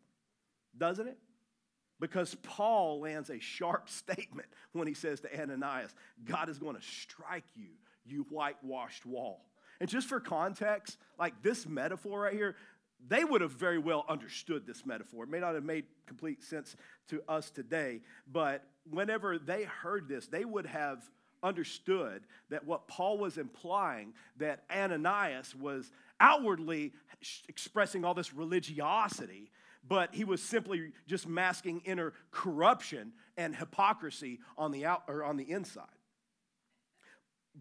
doesn't 0.76 1.08
it? 1.08 1.18
Because 2.00 2.34
Paul 2.42 3.00
lands 3.00 3.30
a 3.30 3.40
sharp 3.40 3.88
statement 3.88 4.48
when 4.72 4.86
he 4.86 4.94
says 4.94 5.20
to 5.20 5.40
Ananias, 5.40 5.94
God 6.24 6.48
is 6.48 6.58
going 6.58 6.76
to 6.76 6.82
strike 6.82 7.44
you, 7.54 7.68
you 8.04 8.26
whitewashed 8.28 9.06
wall. 9.06 9.46
And 9.80 9.88
just 9.88 10.08
for 10.08 10.20
context, 10.20 10.98
like 11.18 11.42
this 11.42 11.66
metaphor 11.66 12.20
right 12.20 12.34
here, 12.34 12.54
they 13.08 13.24
would 13.24 13.40
have 13.40 13.52
very 13.52 13.78
well 13.78 14.04
understood 14.08 14.66
this 14.66 14.86
metaphor. 14.86 15.24
It 15.24 15.30
may 15.30 15.40
not 15.40 15.54
have 15.54 15.64
made 15.64 15.84
complete 16.06 16.42
sense 16.42 16.76
to 17.08 17.22
us 17.28 17.50
today, 17.50 18.00
but 18.30 18.64
whenever 18.88 19.38
they 19.38 19.64
heard 19.64 20.08
this, 20.08 20.26
they 20.26 20.44
would 20.44 20.66
have 20.66 21.10
understood 21.42 22.22
that 22.50 22.64
what 22.64 22.86
Paul 22.86 23.18
was 23.18 23.36
implying 23.36 24.14
that 24.36 24.62
Ananias 24.70 25.54
was 25.56 25.90
outwardly 26.20 26.92
expressing 27.48 28.04
all 28.04 28.14
this 28.14 28.32
religiosity 28.32 29.50
but 29.86 30.14
he 30.14 30.24
was 30.24 30.42
simply 30.42 30.92
just 31.06 31.26
masking 31.26 31.80
inner 31.84 32.12
corruption 32.30 33.12
and 33.36 33.54
hypocrisy 33.54 34.40
on 34.56 34.70
the 34.70 34.86
out 34.86 35.02
or 35.08 35.24
on 35.24 35.36
the 35.36 35.50
inside. 35.50 35.86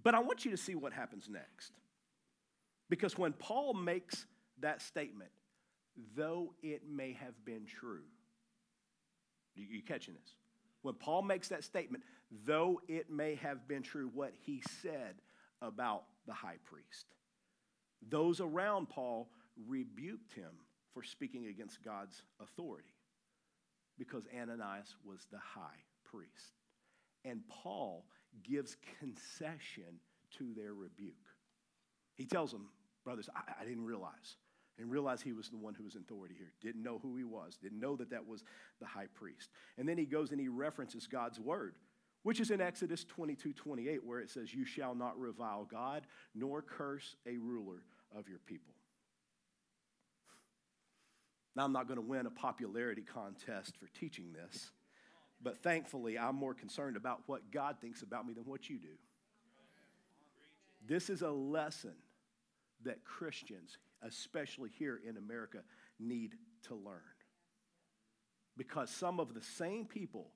But 0.03 0.15
I 0.15 0.19
want 0.19 0.45
you 0.45 0.51
to 0.51 0.57
see 0.57 0.75
what 0.75 0.93
happens 0.93 1.27
next. 1.29 1.71
Because 2.89 3.17
when 3.17 3.33
Paul 3.33 3.74
makes 3.74 4.25
that 4.62 4.82
statement, 4.82 5.32
though 6.15 6.53
it 6.62 6.84
may 6.89 7.13
have 7.13 7.34
been 7.46 7.65
true, 7.65 8.03
you, 9.56 9.65
you 9.70 9.82
catching 9.82 10.13
this? 10.13 10.36
When 10.82 10.96
Paul 10.96 11.22
makes 11.22 11.50
that 11.50 11.63
statement, 11.63 12.03
though 12.46 12.82
it 12.88 13.10
may 13.10 13.36
have 13.36 13.68
been 13.68 13.84
true 13.84 14.10
what 14.13 14.34
he 14.46 14.63
said 14.82 15.15
about 15.62 16.03
the 16.25 16.34
high 16.34 16.58
priest, 16.65 17.06
those 18.10 18.41
around 18.41 18.89
Paul 18.89 19.30
rebuked 19.68 20.34
him 20.34 20.51
for 20.94 21.03
speaking 21.03 21.48
against 21.48 21.84
God's 21.84 22.24
authority 22.41 22.94
because 23.98 24.24
Ananias 24.36 24.96
was 25.06 25.27
the 25.32 25.38
high 25.38 25.84
priest. 26.03 26.58
And 27.24 27.41
Paul 27.48 28.06
gives 28.44 28.75
concession 29.00 30.00
to 30.38 30.53
their 30.56 30.74
rebuke. 30.74 31.13
He 32.15 32.25
tells 32.25 32.51
them, 32.51 32.70
brothers, 33.03 33.30
I, 33.36 33.62
I 33.62 33.65
didn't 33.65 33.86
realize. 33.86 34.38
And 34.80 34.90
realize 34.90 35.22
he 35.22 35.34
was 35.34 35.50
the 35.50 35.58
one 35.58 35.75
who 35.75 35.84
was 35.84 35.96
in 35.96 36.01
authority 36.01 36.34
here. 36.38 36.51
Didn't 36.62 36.82
know 36.82 37.00
who 37.04 37.16
he 37.16 37.24
was. 37.24 37.58
Didn't 37.62 37.80
know 37.80 37.96
that 37.98 38.10
that 38.10 38.25
was 38.25 38.44
the 38.80 38.88
high 38.88 39.08
priest. 39.13 39.50
And 39.78 39.88
then 39.88 39.98
he 39.98 40.06
goes 40.06 40.32
and 40.32 40.40
he 40.40 40.48
references 40.48 41.08
God's 41.08 41.40
word, 41.40 41.75
which 42.24 42.40
is 42.40 42.51
in 42.51 42.62
Exodus 42.62 43.04
22 43.04 43.54
28, 43.54 44.04
where 44.04 44.20
it 44.20 44.30
says, 44.30 44.54
You 44.54 44.66
shall 44.66 44.96
not 44.96 45.20
revile 45.20 45.66
God, 45.66 46.08
nor 46.34 46.62
curse 46.62 47.16
a 47.28 47.38
ruler 47.38 47.84
of 48.16 48.28
your 48.28 48.40
people. 48.40 48.74
Now, 51.56 51.66
I'm 51.66 51.74
not 51.74 51.88
going 51.88 51.98
to 51.98 52.06
win 52.06 52.25
a 52.25 52.32
popularity 52.32 53.01
contest 53.01 53.75
for 53.78 53.88
teaching 54.00 54.34
this, 54.34 54.72
but 55.44 55.62
thankfully, 55.62 56.18
I'm 56.18 56.36
more 56.36 56.54
concerned 56.54 56.96
about 56.96 57.22
what 57.25 57.51
God 57.51 57.78
thinks 57.82 58.01
about 58.01 58.25
me 58.25 58.34
than 58.34 58.46
what 58.46 58.70
you 58.70 58.78
do. 58.78 58.96
This 60.88 61.10
is 61.10 61.22
a 61.22 61.30
lesson 61.30 61.94
that 62.84 63.04
Christians, 63.04 63.78
especially 64.01 64.70
here 64.77 65.00
in 65.08 65.17
America, 65.17 65.60
need 66.00 66.36
to 66.67 66.75
learn. 66.75 67.01
Because 68.58 68.89
some 68.89 69.20
of 69.20 69.34
the 69.34 69.41
same 69.41 69.86
people 69.86 70.27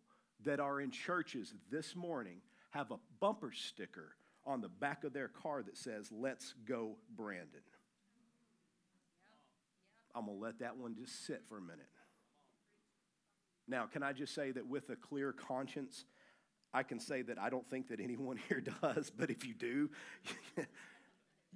that 0.44 0.60
are 0.60 0.80
in 0.80 0.92
churches 0.92 1.54
this 1.72 1.96
morning 1.96 2.42
have 2.72 2.92
a 2.92 3.00
bumper 3.20 3.52
sticker 3.52 4.16
on 4.46 4.62
the 4.62 4.70
back 4.70 5.04
of 5.04 5.14
their 5.14 5.28
car 5.28 5.64
that 5.64 5.78
says, 5.78 6.10
Let's 6.12 6.54
go, 6.66 6.98
Brandon. 7.16 7.62
I'm 10.14 10.28
going 10.28 10.38
to 10.38 10.44
let 10.44 10.60
that 10.60 10.78
one 10.78 10.96
just 10.96 11.26
sit 11.26 11.42
for 11.50 11.58
a 11.58 11.62
minute. 11.62 11.90
Now, 13.68 13.86
can 13.86 14.04
I 14.04 14.14
just 14.14 14.34
say 14.34 14.52
that 14.52 14.66
with 14.66 14.90
a 14.90 14.96
clear 14.96 15.34
conscience, 15.34 16.06
I 16.74 16.84
can 16.84 17.00
say 17.00 17.22
that 17.24 17.38
I 17.40 17.50
don't 17.50 17.68
think 17.70 17.90
that 17.90 18.00
anyone 18.00 18.38
here 18.50 18.62
does, 18.82 19.10
but 19.10 19.30
if 19.30 19.46
you 19.46 19.54
do, 19.54 19.90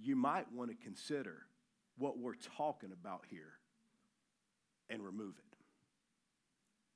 you 0.01 0.15
might 0.15 0.51
want 0.51 0.71
to 0.71 0.77
consider 0.83 1.43
what 1.99 2.17
we're 2.17 2.35
talking 2.57 2.91
about 2.91 3.25
here 3.29 3.53
and 4.89 5.03
remove 5.03 5.35
it. 5.37 5.57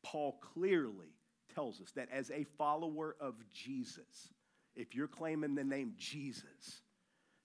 Paul 0.03 0.39
clearly 0.53 1.13
tells 1.53 1.79
us 1.81 1.91
that 1.91 2.09
as 2.11 2.31
a 2.31 2.45
follower 2.57 3.15
of 3.19 3.35
Jesus, 3.51 4.33
if 4.75 4.95
you're 4.95 5.07
claiming 5.07 5.55
the 5.55 5.63
name 5.63 5.93
Jesus, 5.97 6.81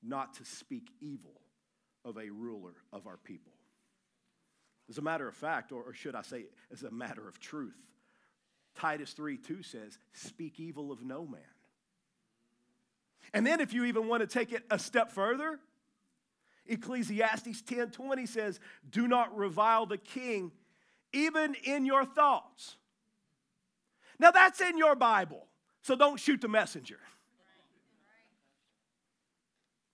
not 0.02 0.34
to 0.34 0.44
speak 0.44 0.88
evil 1.00 1.40
of 2.04 2.16
a 2.16 2.30
ruler 2.30 2.74
of 2.92 3.06
our 3.06 3.18
people. 3.18 3.52
As 4.88 4.98
a 4.98 5.02
matter 5.02 5.28
of 5.28 5.34
fact, 5.34 5.72
or, 5.72 5.92
should 5.92 6.14
I 6.14 6.22
say, 6.22 6.46
as 6.72 6.82
a 6.82 6.90
matter 6.90 7.28
of 7.28 7.38
truth, 7.38 7.76
Titus 8.74 9.12
3 9.12 9.36
2 9.36 9.62
says, 9.62 9.98
Speak 10.12 10.58
evil 10.58 10.90
of 10.90 11.02
no 11.02 11.26
man. 11.26 11.40
And 13.34 13.46
then, 13.46 13.60
if 13.60 13.74
you 13.74 13.84
even 13.84 14.08
want 14.08 14.22
to 14.22 14.26
take 14.26 14.52
it 14.52 14.64
a 14.70 14.78
step 14.78 15.12
further, 15.12 15.60
Ecclesiastes 16.68 17.62
10 17.62 17.90
20 17.90 18.26
says, 18.26 18.60
Do 18.88 19.08
not 19.08 19.36
revile 19.36 19.86
the 19.86 19.98
king, 19.98 20.52
even 21.12 21.56
in 21.64 21.86
your 21.86 22.04
thoughts. 22.04 22.76
Now, 24.20 24.30
that's 24.30 24.60
in 24.60 24.76
your 24.76 24.94
Bible, 24.94 25.46
so 25.82 25.96
don't 25.96 26.18
shoot 26.18 26.40
the 26.40 26.48
messenger. 26.48 26.98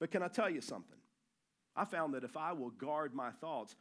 But 0.01 0.11
can 0.11 0.23
I 0.23 0.29
tell 0.29 0.51
you 0.51 0.61
something? 0.61 0.99
I 1.77 1.85
found 1.85 2.15
that 2.15 2.25
if 2.25 2.37
I 2.37 2.53
will 2.53 2.71
guard 2.71 3.15
my 3.15 3.31
thoughts, 3.31 3.75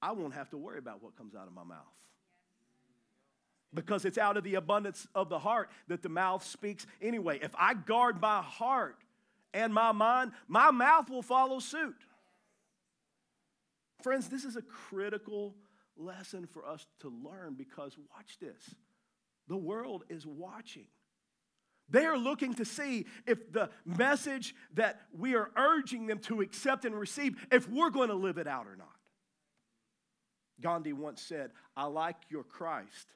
I 0.00 0.12
won't 0.12 0.34
have 0.34 0.50
to 0.50 0.56
worry 0.56 0.78
about 0.78 1.02
what 1.02 1.16
comes 1.16 1.34
out 1.34 1.46
of 1.46 1.54
my 1.54 1.64
mouth. 1.64 1.84
Because 3.74 4.04
it's 4.04 4.18
out 4.18 4.36
of 4.36 4.44
the 4.44 4.54
abundance 4.54 5.06
of 5.14 5.28
the 5.28 5.38
heart 5.38 5.70
that 5.88 6.02
the 6.02 6.08
mouth 6.08 6.44
speaks 6.44 6.86
anyway. 7.02 7.38
If 7.42 7.54
I 7.56 7.74
guard 7.74 8.20
my 8.20 8.40
heart 8.40 8.96
and 9.52 9.74
my 9.74 9.92
mind, 9.92 10.32
my 10.46 10.70
mouth 10.70 11.10
will 11.10 11.22
follow 11.22 11.58
suit. 11.58 11.96
Friends, 14.02 14.28
this 14.28 14.44
is 14.44 14.56
a 14.56 14.62
critical 14.62 15.54
lesson 15.96 16.46
for 16.46 16.64
us 16.64 16.86
to 17.00 17.08
learn 17.08 17.54
because 17.54 17.96
watch 18.14 18.38
this. 18.40 18.74
The 19.48 19.56
world 19.56 20.04
is 20.08 20.26
watching. 20.26 20.86
They 21.90 22.04
are 22.04 22.18
looking 22.18 22.54
to 22.54 22.64
see 22.64 23.06
if 23.26 23.50
the 23.52 23.70
message 23.84 24.54
that 24.74 25.00
we 25.16 25.34
are 25.34 25.50
urging 25.56 26.06
them 26.06 26.18
to 26.20 26.42
accept 26.42 26.84
and 26.84 26.94
receive, 26.94 27.46
if 27.50 27.68
we're 27.68 27.90
going 27.90 28.10
to 28.10 28.14
live 28.14 28.38
it 28.38 28.46
out 28.46 28.66
or 28.66 28.76
not. 28.76 28.88
Gandhi 30.60 30.92
once 30.92 31.22
said, 31.22 31.50
I 31.76 31.86
like 31.86 32.16
your 32.28 32.44
Christ. 32.44 33.06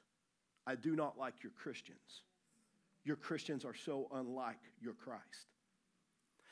I 0.65 0.75
do 0.75 0.95
not 0.95 1.17
like 1.17 1.35
your 1.43 1.51
Christians. 1.51 2.23
Your 3.05 3.17
Christians 3.17 3.65
are 3.65 3.75
so 3.75 4.07
unlike 4.13 4.59
your 4.81 4.93
Christ. 4.93 5.47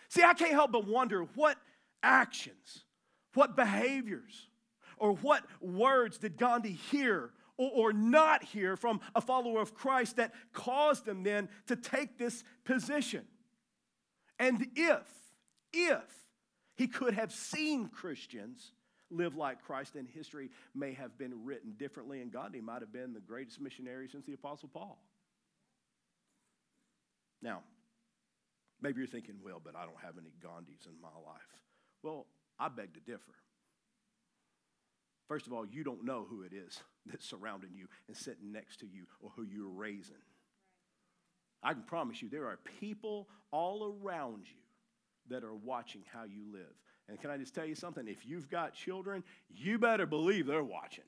See, 0.09 0.21
I 0.21 0.33
can't 0.33 0.51
help 0.51 0.73
but 0.73 0.85
wonder 0.85 1.23
what 1.35 1.57
actions, 2.03 2.83
what 3.33 3.55
behaviors, 3.55 4.47
or 4.97 5.13
what 5.13 5.43
words 5.61 6.17
did 6.17 6.37
Gandhi 6.37 6.73
hear 6.73 7.31
or, 7.57 7.93
not 7.93 8.43
hear 8.43 8.75
from 8.75 9.01
a 9.13 9.21
follower 9.21 9.61
of 9.61 9.75
Christ 9.75 10.15
that 10.15 10.33
caused 10.51 11.07
him 11.07 11.21
then 11.21 11.47
to 11.67 11.75
take 11.75 12.17
this 12.17 12.43
position? 12.65 13.23
And 14.39 14.65
if, 14.75 15.07
if 15.71 16.03
he 16.75 16.87
could 16.87 17.13
have 17.13 17.31
seen 17.31 17.87
Christians 17.89 18.71
live 19.11 19.35
like 19.35 19.61
Christ, 19.61 19.95
and 19.95 20.07
history 20.07 20.49
may 20.73 20.93
have 20.93 21.17
been 21.17 21.45
written 21.45 21.73
differently, 21.77 22.21
and 22.21 22.31
Gandhi 22.31 22.61
might 22.61 22.81
have 22.81 22.93
been 22.93 23.13
the 23.13 23.19
greatest 23.19 23.61
missionary 23.61 24.07
since 24.07 24.25
the 24.25 24.33
Apostle 24.33 24.69
Paul. 24.73 24.97
Now, 27.43 27.61
maybe 28.81 28.99
you're 28.99 29.07
thinking, 29.07 29.35
well, 29.43 29.61
but 29.63 29.75
I 29.75 29.85
don't 29.85 29.99
have 30.01 30.15
any 30.17 30.31
Gandhis 30.43 30.87
in 30.87 30.99
my 31.01 31.09
life. 31.09 31.41
Well, 32.01 32.25
I 32.61 32.69
beg 32.69 32.93
to 32.93 32.99
differ. 32.99 33.33
First 35.27 35.47
of 35.47 35.53
all, 35.53 35.65
you 35.65 35.83
don't 35.83 36.05
know 36.05 36.27
who 36.29 36.43
it 36.43 36.53
is 36.53 36.79
that's 37.05 37.25
surrounding 37.25 37.71
you 37.73 37.87
and 38.07 38.15
sitting 38.15 38.51
next 38.51 38.81
to 38.81 38.85
you 38.85 39.05
or 39.19 39.31
who 39.35 39.43
you're 39.43 39.67
raising. 39.67 40.21
I 41.63 41.73
can 41.73 41.83
promise 41.83 42.21
you 42.21 42.29
there 42.29 42.47
are 42.47 42.59
people 42.79 43.27
all 43.51 43.95
around 44.03 44.45
you 44.45 44.61
that 45.29 45.43
are 45.43 45.55
watching 45.55 46.03
how 46.13 46.23
you 46.23 46.43
live. 46.51 46.75
And 47.09 47.19
can 47.19 47.29
I 47.31 47.37
just 47.37 47.55
tell 47.55 47.65
you 47.65 47.75
something? 47.75 48.07
If 48.07 48.25
you've 48.25 48.49
got 48.49 48.73
children, 48.73 49.23
you 49.49 49.79
better 49.79 50.05
believe 50.05 50.45
they're 50.45 50.63
watching. 50.63 51.03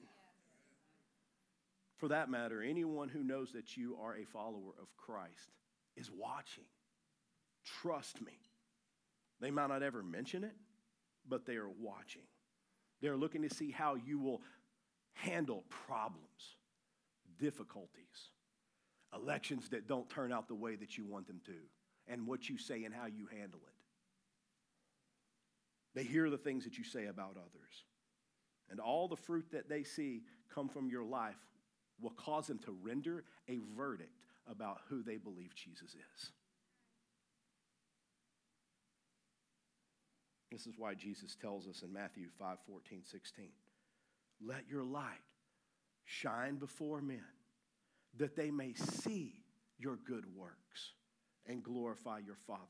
For 1.98 2.08
that 2.10 2.30
matter, 2.30 2.62
anyone 2.62 3.10
who 3.10 3.24
knows 3.24 3.52
that 3.54 3.78
you 3.78 3.98
are 4.02 4.16
a 4.16 4.26
follower 4.26 4.74
of 4.82 4.96
Christ 4.98 5.52
is 5.96 6.10
watching. 6.12 6.66
Trust 7.82 8.22
me. 8.22 8.40
They 9.40 9.52
might 9.52 9.68
not 9.68 9.84
ever 9.84 10.04
mention 10.04 10.44
it, 10.44 10.54
but 11.28 11.46
they 11.46 11.56
are 11.56 11.70
watching. 11.70 12.24
They're 13.02 13.18
looking 13.18 13.42
to 13.48 13.54
see 13.54 13.72
how 13.72 13.96
you 13.96 14.20
will 14.20 14.42
handle 15.14 15.64
problems, 15.70 16.58
difficulties, 17.40 18.30
elections 19.14 19.70
that 19.70 19.88
don't 19.88 20.10
turn 20.10 20.32
out 20.32 20.48
the 20.48 20.56
way 20.56 20.76
that 20.76 20.98
you 20.98 21.06
want 21.06 21.28
them 21.28 21.42
to, 21.46 21.56
and 22.08 22.28
what 22.28 22.50
you 22.50 22.58
say 22.58 22.84
and 22.84 22.94
how 22.94 23.06
you 23.06 23.28
handle 23.28 23.60
it. 23.66 23.74
They 25.96 26.04
hear 26.04 26.30
the 26.30 26.38
things 26.38 26.64
that 26.64 26.78
you 26.78 26.84
say 26.84 27.06
about 27.06 27.38
others. 27.38 27.86
And 28.70 28.80
all 28.80 29.08
the 29.08 29.16
fruit 29.16 29.46
that 29.52 29.70
they 29.70 29.84
see 29.84 30.24
come 30.54 30.68
from 30.68 30.90
your 30.90 31.04
life 31.04 31.38
will 32.02 32.12
cause 32.12 32.48
them 32.48 32.60
to 32.60 32.72
render 32.82 33.24
a 33.48 33.60
verdict 33.78 34.18
about 34.50 34.80
who 34.90 35.04
they 35.04 35.18
believe 35.18 35.54
Jesus 35.56 35.92
is. 35.92 36.32
This 40.54 40.68
is 40.68 40.76
why 40.78 40.94
Jesus 40.94 41.36
tells 41.36 41.68
us 41.68 41.82
in 41.82 41.92
Matthew 41.92 42.28
5 42.38 42.58
14, 42.68 43.02
16, 43.04 43.46
let 44.46 44.70
your 44.70 44.84
light 44.84 45.18
shine 46.06 46.58
before 46.58 47.02
men 47.02 47.26
that 48.18 48.36
they 48.36 48.52
may 48.52 48.74
see 48.74 49.34
your 49.80 49.98
good 50.06 50.26
works 50.36 50.94
and 51.48 51.64
glorify 51.64 52.20
your 52.20 52.38
Father 52.46 52.62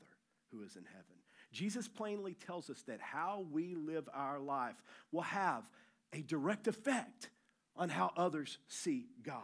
who 0.50 0.62
is 0.62 0.76
in 0.76 0.84
heaven. 0.86 1.16
Jesus 1.52 1.86
plainly 1.86 2.32
tells 2.32 2.70
us 2.70 2.82
that 2.86 3.00
how 3.02 3.44
we 3.52 3.74
live 3.74 4.08
our 4.14 4.40
life 4.40 4.82
will 5.12 5.20
have 5.20 5.68
a 6.14 6.22
direct 6.22 6.66
effect 6.66 7.28
on 7.76 7.90
how 7.90 8.12
others 8.16 8.56
see 8.66 9.08
God. 9.22 9.42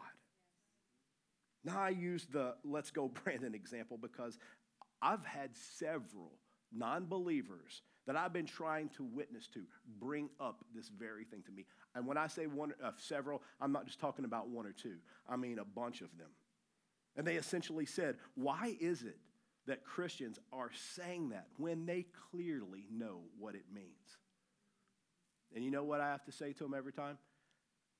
Now, 1.62 1.78
I 1.78 1.90
use 1.90 2.26
the 2.32 2.54
let's 2.64 2.90
go 2.90 3.08
Brandon 3.22 3.54
example 3.54 3.98
because 4.00 4.38
I've 5.02 5.26
had 5.26 5.50
several 5.54 6.38
non 6.72 7.04
believers 7.04 7.82
that 8.10 8.16
I've 8.16 8.32
been 8.32 8.44
trying 8.46 8.88
to 8.96 9.04
witness 9.04 9.46
to 9.54 9.60
bring 10.00 10.30
up 10.40 10.64
this 10.74 10.88
very 10.88 11.24
thing 11.24 11.42
to 11.46 11.52
me. 11.52 11.64
And 11.94 12.06
when 12.08 12.16
I 12.16 12.26
say 12.26 12.48
one, 12.48 12.74
uh, 12.82 12.90
several, 12.96 13.40
I'm 13.60 13.70
not 13.70 13.86
just 13.86 14.00
talking 14.00 14.24
about 14.24 14.48
one 14.48 14.66
or 14.66 14.72
two, 14.72 14.96
I 15.28 15.36
mean 15.36 15.60
a 15.60 15.64
bunch 15.64 16.00
of 16.00 16.16
them. 16.18 16.30
And 17.16 17.24
they 17.24 17.36
essentially 17.36 17.86
said, 17.86 18.16
Why 18.34 18.76
is 18.80 19.02
it 19.02 19.18
that 19.66 19.84
Christians 19.84 20.40
are 20.52 20.70
saying 20.96 21.28
that 21.28 21.46
when 21.56 21.86
they 21.86 22.04
clearly 22.32 22.86
know 22.90 23.20
what 23.38 23.54
it 23.54 23.66
means. 23.72 24.18
And 25.54 25.64
you 25.64 25.70
know 25.70 25.84
what 25.84 26.00
I 26.00 26.08
have 26.08 26.24
to 26.24 26.32
say 26.32 26.52
to 26.54 26.64
them 26.64 26.74
every 26.74 26.92
time? 26.92 27.18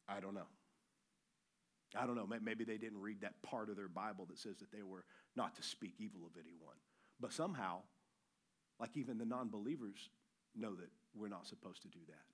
I 0.08 0.18
don't 0.18 0.34
know. 0.34 0.48
I 1.96 2.06
don't 2.06 2.16
know, 2.16 2.28
maybe 2.42 2.64
they 2.64 2.76
didn't 2.76 3.00
read 3.00 3.20
that 3.20 3.40
part 3.42 3.68
of 3.68 3.76
their 3.76 3.88
Bible 3.88 4.24
that 4.30 4.38
says 4.38 4.56
that 4.58 4.72
they 4.72 4.82
were 4.82 5.04
not 5.36 5.56
to 5.56 5.62
speak 5.62 5.94
evil 5.98 6.20
of 6.24 6.32
anyone. 6.36 6.76
But 7.20 7.32
somehow, 7.32 7.82
like 8.80 8.96
even 8.96 9.18
the 9.18 9.24
non 9.24 9.48
believers 9.48 10.08
know 10.56 10.74
that 10.74 10.88
we're 11.14 11.28
not 11.28 11.46
supposed 11.46 11.82
to 11.82 11.88
do 11.88 11.98
that. 12.08 12.24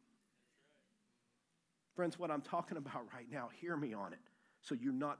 Friends, 1.94 2.18
what 2.18 2.30
I'm 2.30 2.42
talking 2.42 2.76
about 2.76 3.06
right 3.14 3.26
now, 3.30 3.48
hear 3.60 3.76
me 3.76 3.94
on 3.94 4.12
it 4.12 4.18
so 4.60 4.74
you're 4.74 4.92
not 4.92 5.18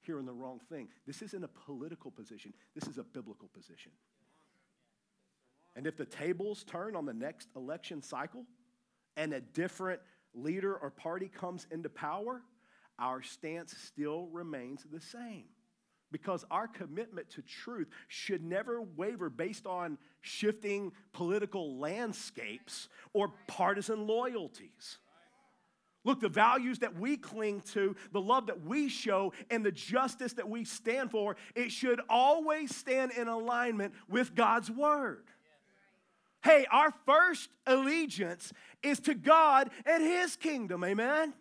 hearing 0.00 0.26
the 0.26 0.32
wrong 0.32 0.60
thing. 0.68 0.88
This 1.06 1.22
isn't 1.22 1.42
a 1.42 1.48
political 1.48 2.10
position, 2.10 2.52
this 2.74 2.88
is 2.88 2.98
a 2.98 3.02
biblical 3.02 3.48
position. 3.48 3.92
And 5.74 5.86
if 5.86 5.96
the 5.96 6.06
tables 6.06 6.64
turn 6.64 6.96
on 6.96 7.04
the 7.04 7.12
next 7.12 7.48
election 7.54 8.00
cycle 8.00 8.46
and 9.16 9.34
a 9.34 9.40
different 9.40 10.00
leader 10.34 10.74
or 10.74 10.90
party 10.90 11.28
comes 11.28 11.66
into 11.70 11.90
power, 11.90 12.42
our 12.98 13.22
stance 13.22 13.76
still 13.76 14.28
remains 14.32 14.86
the 14.90 15.00
same. 15.00 15.44
Because 16.12 16.44
our 16.50 16.68
commitment 16.68 17.30
to 17.30 17.42
truth 17.42 17.88
should 18.08 18.42
never 18.42 18.80
waver 18.80 19.28
based 19.28 19.66
on 19.66 19.98
shifting 20.20 20.92
political 21.12 21.78
landscapes 21.78 22.88
or 23.12 23.32
partisan 23.48 24.06
loyalties. 24.06 24.98
Look, 26.04 26.20
the 26.20 26.28
values 26.28 26.78
that 26.78 26.96
we 26.96 27.16
cling 27.16 27.62
to, 27.72 27.96
the 28.12 28.20
love 28.20 28.46
that 28.46 28.64
we 28.64 28.88
show, 28.88 29.32
and 29.50 29.66
the 29.66 29.72
justice 29.72 30.34
that 30.34 30.48
we 30.48 30.64
stand 30.64 31.10
for, 31.10 31.36
it 31.56 31.72
should 31.72 32.00
always 32.08 32.74
stand 32.74 33.10
in 33.10 33.26
alignment 33.26 33.92
with 34.08 34.36
God's 34.36 34.70
word. 34.70 35.24
Hey, 36.44 36.64
our 36.70 36.94
first 37.06 37.50
allegiance 37.66 38.52
is 38.84 39.00
to 39.00 39.14
God 39.14 39.70
and 39.84 40.00
His 40.00 40.36
kingdom. 40.36 40.84
Amen? 40.84 41.34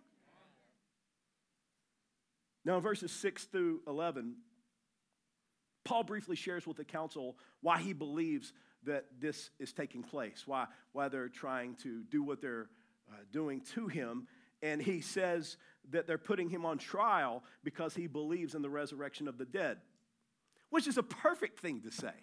Now, 2.66 2.80
verses 2.80 3.12
6 3.12 3.44
through 3.44 3.82
11, 3.86 4.34
Paul 5.86 6.04
briefly 6.04 6.36
shares 6.36 6.68
with 6.68 6.78
the 6.78 6.84
council 6.84 7.38
why 7.62 7.80
he 7.80 7.94
believes 7.94 8.52
that 8.84 9.06
this 9.20 9.50
is 9.60 9.72
taking 9.72 10.04
place, 10.04 10.44
why, 10.46 10.66
why 10.92 11.08
they're 11.08 11.30
trying 11.30 11.76
to 11.76 12.04
do 12.04 12.22
what 12.22 12.42
they're 12.42 12.70
uh, 13.10 13.18
doing 13.32 13.62
to 13.74 13.88
him. 13.88 14.28
And 14.62 14.82
he 14.82 15.00
says 15.02 15.58
that 15.92 16.08
they're 16.08 16.18
putting 16.18 16.50
him 16.50 16.66
on 16.66 16.78
trial 16.78 17.44
because 17.64 17.96
he 17.96 18.08
believes 18.08 18.56
in 18.56 18.62
the 18.62 18.70
resurrection 18.70 19.28
of 19.28 19.38
the 19.38 19.46
dead, 19.46 19.78
which 20.70 20.88
is 20.88 20.98
a 20.98 21.04
perfect 21.04 21.60
thing 21.60 21.82
to 21.82 21.92
say 21.92 22.14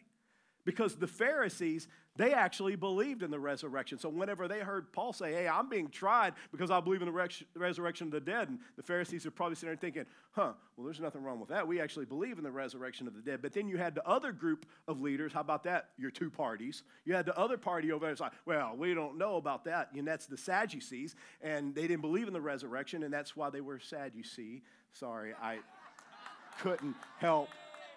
because 0.65 0.97
the 0.97 1.07
Pharisees, 1.07 1.89
they 2.17 2.35
actually 2.35 2.77
believed 2.77 3.23
in 3.23 3.31
the 3.31 3.39
resurrection. 3.39 3.99
So 3.99 4.11
whenever 4.11 4.47
they 4.47 4.61
heard 4.61 4.93
Paul 4.93 5.15
say, 5.15 5.33
Hey, 5.33 5.49
I'm 5.49 5.69
being 5.69 5.89
tried 5.89 6.35
because 6.51 6.71
I 6.71 6.81
believe 6.81 7.01
in 7.01 7.11
the 7.11 7.39
resurrection 7.55 8.09
of 8.09 8.13
the 8.13 8.21
dead, 8.21 8.51
and 8.51 8.59
the 8.77 8.83
Pharisees 8.83 9.25
are 9.25 9.31
probably 9.31 9.55
sitting 9.55 9.71
there 9.71 9.77
thinking, 9.77 10.05
Huh, 10.33 10.53
well, 10.77 10.85
there's 10.85 11.01
nothing 11.01 11.23
wrong 11.23 11.41
with 11.41 11.49
that. 11.49 11.67
We 11.67 11.81
actually 11.81 12.05
believe 12.05 12.37
in 12.37 12.45
the 12.45 12.51
resurrection 12.51 13.07
of 13.07 13.15
the 13.15 13.23
dead. 13.23 13.41
But 13.41 13.53
then 13.55 13.67
you 13.67 13.79
had 13.79 13.95
the 13.95 14.07
other 14.07 14.31
group 14.31 14.67
of 14.89 15.01
leaders. 15.01 15.33
How 15.33 15.41
about 15.41 15.65
that? 15.65 15.89
Your 15.97 16.11
two 16.11 16.29
parties. 16.29 16.83
You 17.07 17.15
had 17.15 17.25
the 17.25 17.39
other 17.39 17.57
party 17.57 17.93
over 17.93 18.05
there. 18.05 18.13
It's 18.13 18.21
like, 18.21 18.33
Well, 18.45 18.75
we 18.77 18.93
don't 18.93 19.17
know 19.17 19.37
about 19.37 19.65
that. 19.65 19.93
And 19.95 20.07
that's 20.07 20.27
the 20.27 20.37
Sadducees. 20.37 21.15
And 21.41 21.75
they 21.75 21.87
didn't 21.87 22.03
believe 22.03 22.27
in 22.27 22.35
the 22.35 22.41
resurrection, 22.43 23.05
and 23.05 23.13
that's 23.13 23.37
why 23.37 23.49
they 23.49 23.63
were 23.63 23.79
sad, 23.79 24.13
you 24.15 24.23
see. 24.23 24.63
Sorry, 24.93 25.33
I 25.41 25.61
couldn't 26.61 26.95
help 27.19 27.49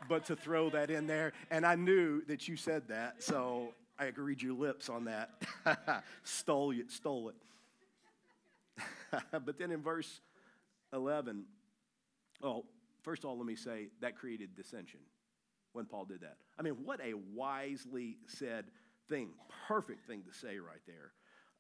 but 0.07 0.25
to 0.25 0.35
throw 0.35 0.69
that 0.69 0.89
in 0.89 1.07
there. 1.07 1.33
And 1.51 1.65
I 1.65 1.75
knew 1.75 2.23
that 2.25 2.47
you 2.47 2.55
said 2.55 2.87
that, 2.89 3.23
so 3.23 3.73
I 3.97 4.05
could 4.05 4.19
read 4.19 4.41
your 4.41 4.53
lips 4.53 4.89
on 4.89 5.05
that. 5.05 5.41
stole 6.23 6.71
it, 6.71 6.91
stole 6.91 7.29
it. 9.13 9.21
but 9.31 9.57
then 9.57 9.71
in 9.71 9.81
verse 9.81 10.21
11, 10.93 11.45
oh, 12.43 12.65
first 13.03 13.23
of 13.23 13.29
all, 13.29 13.37
let 13.37 13.45
me 13.45 13.55
say 13.55 13.87
that 14.01 14.17
created 14.17 14.55
dissension 14.55 14.99
when 15.73 15.85
Paul 15.85 16.05
did 16.05 16.21
that. 16.21 16.37
I 16.59 16.61
mean, 16.61 16.73
what 16.83 16.99
a 17.01 17.13
wisely 17.13 18.17
said 18.27 18.65
thing, 19.07 19.29
perfect 19.67 20.07
thing 20.07 20.23
to 20.23 20.37
say 20.37 20.57
right 20.57 20.81
there 20.87 21.11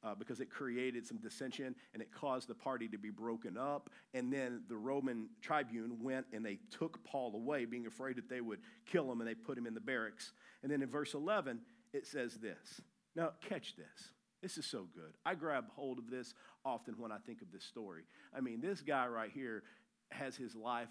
uh, 0.05 0.13
because 0.13 0.39
it 0.39 0.49
created 0.49 1.05
some 1.05 1.17
dissension 1.17 1.75
and 1.93 2.01
it 2.01 2.09
caused 2.11 2.47
the 2.47 2.53
party 2.53 2.87
to 2.87 2.97
be 2.97 3.09
broken 3.09 3.57
up. 3.57 3.89
And 4.13 4.31
then 4.31 4.61
the 4.69 4.77
Roman 4.77 5.29
tribune 5.41 5.97
went 6.01 6.27
and 6.31 6.45
they 6.45 6.59
took 6.69 7.03
Paul 7.03 7.33
away, 7.35 7.65
being 7.65 7.87
afraid 7.87 8.17
that 8.17 8.29
they 8.29 8.41
would 8.41 8.59
kill 8.85 9.11
him, 9.11 9.21
and 9.21 9.29
they 9.29 9.33
put 9.33 9.57
him 9.57 9.65
in 9.65 9.73
the 9.73 9.81
barracks. 9.81 10.31
And 10.61 10.71
then 10.71 10.81
in 10.81 10.89
verse 10.89 11.13
11, 11.13 11.59
it 11.95 12.05
says 12.05 12.35
this. 12.35 12.81
Now, 13.15 13.31
catch 13.47 13.75
this. 13.75 14.09
This 14.41 14.57
is 14.57 14.65
so 14.65 14.85
good. 14.93 15.13
I 15.25 15.33
grab 15.33 15.65
hold 15.75 15.97
of 15.97 16.09
this 16.09 16.33
often 16.65 16.95
when 16.97 17.11
I 17.11 17.17
think 17.25 17.41
of 17.41 17.51
this 17.51 17.63
story. 17.63 18.03
I 18.35 18.41
mean, 18.41 18.61
this 18.61 18.81
guy 18.81 19.07
right 19.07 19.31
here 19.33 19.63
has 20.11 20.35
his 20.35 20.55
life 20.55 20.89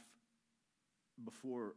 before 1.25 1.75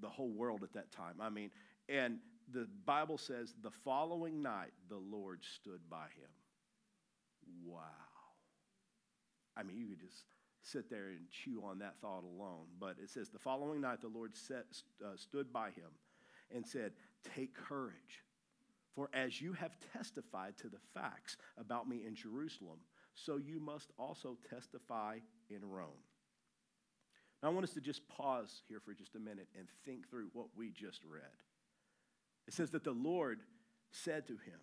the 0.00 0.08
whole 0.08 0.30
world 0.30 0.62
at 0.62 0.72
that 0.74 0.92
time. 0.92 1.14
I 1.20 1.30
mean, 1.30 1.50
and 1.88 2.18
the 2.52 2.68
Bible 2.84 3.18
says 3.18 3.54
the 3.62 3.70
following 3.70 4.42
night 4.42 4.72
the 4.88 4.98
Lord 4.98 5.40
stood 5.42 5.80
by 5.90 6.04
him. 6.04 6.30
Wow. 7.64 7.80
I 9.56 9.62
mean, 9.62 9.78
you 9.78 9.86
could 9.88 10.00
just 10.00 10.24
sit 10.62 10.90
there 10.90 11.08
and 11.08 11.20
chew 11.30 11.62
on 11.64 11.78
that 11.78 11.94
thought 12.00 12.24
alone. 12.24 12.66
But 12.78 12.96
it 13.02 13.10
says, 13.10 13.30
The 13.30 13.38
following 13.38 13.80
night 13.80 14.00
the 14.00 14.08
Lord 14.08 14.36
set, 14.36 14.66
uh, 15.04 15.16
stood 15.16 15.52
by 15.52 15.70
him 15.70 15.90
and 16.54 16.66
said, 16.66 16.92
Take 17.34 17.54
courage, 17.54 18.22
for 18.96 19.10
as 19.12 19.40
you 19.40 19.52
have 19.52 19.76
testified 19.92 20.56
to 20.56 20.68
the 20.68 20.80
facts 20.94 21.36
about 21.58 21.88
me 21.88 22.02
in 22.06 22.16
Jerusalem, 22.16 22.78
so 23.14 23.36
you 23.36 23.60
must 23.60 23.92
also 23.98 24.36
testify 24.50 25.18
in 25.50 25.60
Rome. 25.62 26.02
Now, 27.42 27.50
I 27.50 27.52
want 27.52 27.64
us 27.64 27.74
to 27.74 27.80
just 27.80 28.08
pause 28.08 28.62
here 28.66 28.80
for 28.80 28.94
just 28.94 29.14
a 29.14 29.20
minute 29.20 29.48
and 29.56 29.68
think 29.84 30.08
through 30.08 30.30
what 30.32 30.46
we 30.56 30.70
just 30.70 31.04
read. 31.04 31.22
It 32.48 32.54
says 32.54 32.70
that 32.70 32.82
the 32.82 32.92
Lord 32.92 33.40
said 33.90 34.26
to 34.28 34.32
him, 34.32 34.60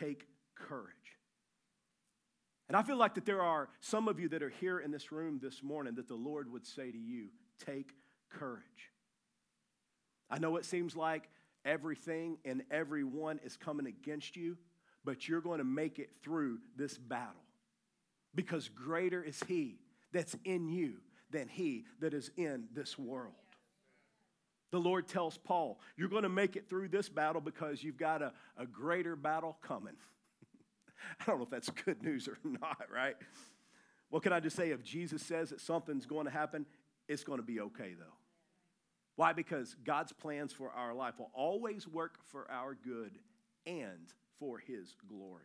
Take 0.00 0.26
courage. 0.56 1.18
And 2.68 2.76
I 2.76 2.82
feel 2.82 2.96
like 2.96 3.14
that 3.14 3.26
there 3.26 3.42
are 3.42 3.68
some 3.80 4.08
of 4.08 4.18
you 4.18 4.28
that 4.30 4.42
are 4.42 4.52
here 4.60 4.80
in 4.80 4.90
this 4.90 5.12
room 5.12 5.38
this 5.42 5.62
morning 5.62 5.94
that 5.96 6.08
the 6.08 6.14
Lord 6.14 6.50
would 6.50 6.66
say 6.66 6.90
to 6.90 6.98
you, 6.98 7.28
take 7.64 7.92
courage. 8.30 8.90
I 10.30 10.38
know 10.38 10.56
it 10.56 10.64
seems 10.64 10.96
like 10.96 11.28
everything 11.64 12.38
and 12.44 12.62
everyone 12.70 13.40
is 13.44 13.56
coming 13.56 13.86
against 13.86 14.36
you, 14.36 14.56
but 15.04 15.28
you're 15.28 15.40
going 15.40 15.58
to 15.58 15.64
make 15.64 15.98
it 15.98 16.10
through 16.22 16.58
this 16.76 16.96
battle 16.96 17.42
because 18.34 18.68
greater 18.68 19.22
is 19.22 19.40
He 19.46 19.78
that's 20.12 20.36
in 20.44 20.68
you 20.68 20.94
than 21.30 21.48
He 21.48 21.84
that 22.00 22.14
is 22.14 22.30
in 22.36 22.64
this 22.74 22.98
world. 22.98 23.34
The 24.70 24.80
Lord 24.80 25.06
tells 25.06 25.38
Paul, 25.38 25.78
You're 25.96 26.08
going 26.08 26.24
to 26.24 26.28
make 26.28 26.56
it 26.56 26.68
through 26.68 26.88
this 26.88 27.08
battle 27.08 27.40
because 27.40 27.82
you've 27.82 27.96
got 27.96 28.22
a, 28.22 28.32
a 28.56 28.66
greater 28.66 29.14
battle 29.14 29.56
coming. 29.62 29.94
I 31.20 31.24
don't 31.26 31.38
know 31.38 31.44
if 31.44 31.50
that's 31.50 31.70
good 31.70 32.02
news 32.02 32.28
or 32.28 32.38
not, 32.44 32.86
right? 32.92 33.16
What 34.10 34.22
can 34.22 34.32
I 34.32 34.40
just 34.40 34.56
say? 34.56 34.70
If 34.70 34.82
Jesus 34.82 35.22
says 35.22 35.50
that 35.50 35.60
something's 35.60 36.06
going 36.06 36.26
to 36.26 36.30
happen, 36.30 36.66
it's 37.08 37.24
going 37.24 37.38
to 37.38 37.44
be 37.44 37.60
okay, 37.60 37.94
though. 37.98 38.23
Why? 39.16 39.32
Because 39.32 39.76
God's 39.84 40.12
plans 40.12 40.52
for 40.52 40.70
our 40.70 40.94
life 40.94 41.14
will 41.18 41.30
always 41.34 41.86
work 41.86 42.18
for 42.26 42.50
our 42.50 42.74
good 42.74 43.18
and 43.66 44.12
for 44.38 44.58
His 44.58 44.94
glory. 45.08 45.42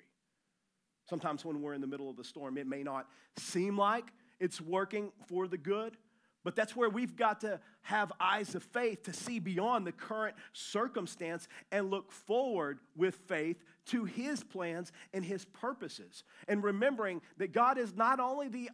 Sometimes 1.10 1.44
when 1.44 1.62
we're 1.62 1.74
in 1.74 1.82
the 1.82 1.88
middle 1.88 2.10
of 2.10 2.18
the 2.18 2.24
storm, 2.24 2.58
it 2.58 2.68
may 2.68 2.84
not 2.84 3.08
seem 3.38 3.78
like 3.78 4.06
it's 4.40 4.62
working 4.62 5.12
for 5.28 5.48
the 5.48 5.58
good, 5.58 5.98
but 6.44 6.56
that's 6.56 6.76
where 6.76 6.90
we've 6.90 7.16
got 7.16 7.42
to 7.42 7.60
have 7.82 8.12
eyes 8.20 8.56
of 8.56 8.64
faith 8.64 9.04
to 9.04 9.14
see 9.14 9.40
beyond 9.40 9.86
the 9.86 9.92
current 9.92 10.36
circumstance 10.54 11.48
and 11.72 11.90
look 11.90 12.12
forward 12.12 12.80
with 12.96 13.16
faith 13.28 13.58
to 13.88 14.06
his 14.06 14.44
plans 14.44 14.92
and 15.14 15.26
his 15.26 15.46
purposes. 15.46 16.24
And 16.48 16.64
remembering 16.64 17.22
that 17.38 17.52
God 17.52 17.78
is 17.78 17.96
not 17.96 18.20
only 18.20 18.48
the 18.48 18.70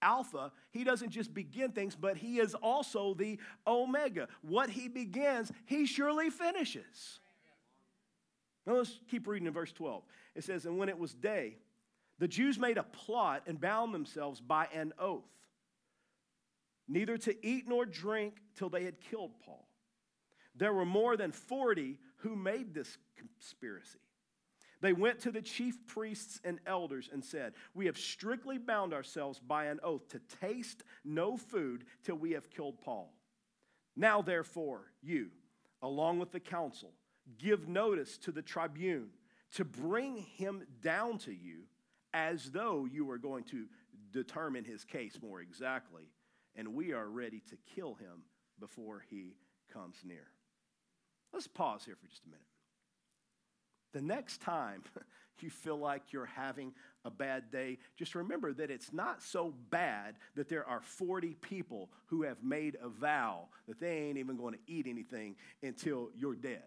Alpha, 0.00 0.52
he 0.70 0.84
doesn't 0.84 1.10
just 1.10 1.34
begin 1.34 1.72
things, 1.72 1.96
but 1.96 2.16
he 2.16 2.38
is 2.38 2.54
also 2.54 3.14
the 3.14 3.38
Omega. 3.66 4.28
What 4.42 4.70
he 4.70 4.88
begins, 4.88 5.52
he 5.66 5.86
surely 5.86 6.30
finishes. 6.30 7.20
Now 8.66 8.74
let's 8.74 9.00
keep 9.10 9.26
reading 9.26 9.46
in 9.46 9.52
verse 9.52 9.72
12. 9.72 10.02
It 10.34 10.44
says, 10.44 10.66
And 10.66 10.78
when 10.78 10.88
it 10.88 10.98
was 10.98 11.14
day, 11.14 11.56
the 12.18 12.28
Jews 12.28 12.58
made 12.58 12.78
a 12.78 12.82
plot 12.82 13.42
and 13.46 13.60
bound 13.60 13.94
themselves 13.94 14.40
by 14.40 14.68
an 14.74 14.92
oath 14.98 15.24
neither 16.88 17.18
to 17.18 17.46
eat 17.46 17.68
nor 17.68 17.84
drink 17.84 18.34
till 18.56 18.70
they 18.70 18.84
had 18.84 19.00
killed 19.00 19.32
Paul. 19.44 19.68
There 20.54 20.72
were 20.72 20.86
more 20.86 21.16
than 21.16 21.30
40 21.30 21.98
who 22.18 22.34
made 22.34 22.74
this 22.74 22.96
conspiracy. 23.16 24.00
They 24.80 24.92
went 24.92 25.20
to 25.20 25.32
the 25.32 25.42
chief 25.42 25.86
priests 25.86 26.40
and 26.44 26.60
elders 26.66 27.08
and 27.12 27.24
said, 27.24 27.54
We 27.74 27.86
have 27.86 27.98
strictly 27.98 28.58
bound 28.58 28.94
ourselves 28.94 29.40
by 29.40 29.66
an 29.66 29.80
oath 29.82 30.08
to 30.10 30.20
taste 30.40 30.84
no 31.04 31.36
food 31.36 31.84
till 32.04 32.16
we 32.16 32.32
have 32.32 32.50
killed 32.50 32.80
Paul. 32.80 33.12
Now, 33.96 34.22
therefore, 34.22 34.92
you, 35.02 35.30
along 35.82 36.20
with 36.20 36.30
the 36.30 36.40
council, 36.40 36.92
give 37.38 37.68
notice 37.68 38.16
to 38.18 38.32
the 38.32 38.42
tribune 38.42 39.10
to 39.54 39.64
bring 39.64 40.16
him 40.16 40.62
down 40.80 41.18
to 41.18 41.32
you 41.32 41.64
as 42.14 42.52
though 42.52 42.84
you 42.84 43.04
were 43.04 43.18
going 43.18 43.44
to 43.44 43.66
determine 44.12 44.64
his 44.64 44.84
case 44.84 45.18
more 45.20 45.40
exactly 45.40 46.04
and 46.58 46.74
we 46.74 46.92
are 46.92 47.06
ready 47.06 47.40
to 47.48 47.56
kill 47.74 47.94
him 47.94 48.24
before 48.58 49.04
he 49.08 49.36
comes 49.72 49.96
near. 50.04 50.26
Let's 51.32 51.46
pause 51.46 51.84
here 51.84 51.94
for 51.94 52.08
just 52.08 52.24
a 52.24 52.28
minute. 52.28 52.47
The 53.92 54.02
next 54.02 54.40
time 54.40 54.82
you 55.40 55.50
feel 55.50 55.78
like 55.78 56.12
you're 56.12 56.26
having 56.26 56.72
a 57.04 57.10
bad 57.10 57.50
day, 57.50 57.78
just 57.96 58.14
remember 58.14 58.52
that 58.52 58.70
it's 58.70 58.92
not 58.92 59.22
so 59.22 59.54
bad 59.70 60.16
that 60.34 60.48
there 60.48 60.68
are 60.68 60.80
40 60.80 61.34
people 61.40 61.90
who 62.06 62.22
have 62.22 62.42
made 62.42 62.76
a 62.82 62.88
vow 62.88 63.48
that 63.66 63.80
they 63.80 63.98
ain't 63.98 64.18
even 64.18 64.36
going 64.36 64.54
to 64.54 64.60
eat 64.66 64.86
anything 64.88 65.36
until 65.62 66.10
you're 66.16 66.34
dead. 66.34 66.62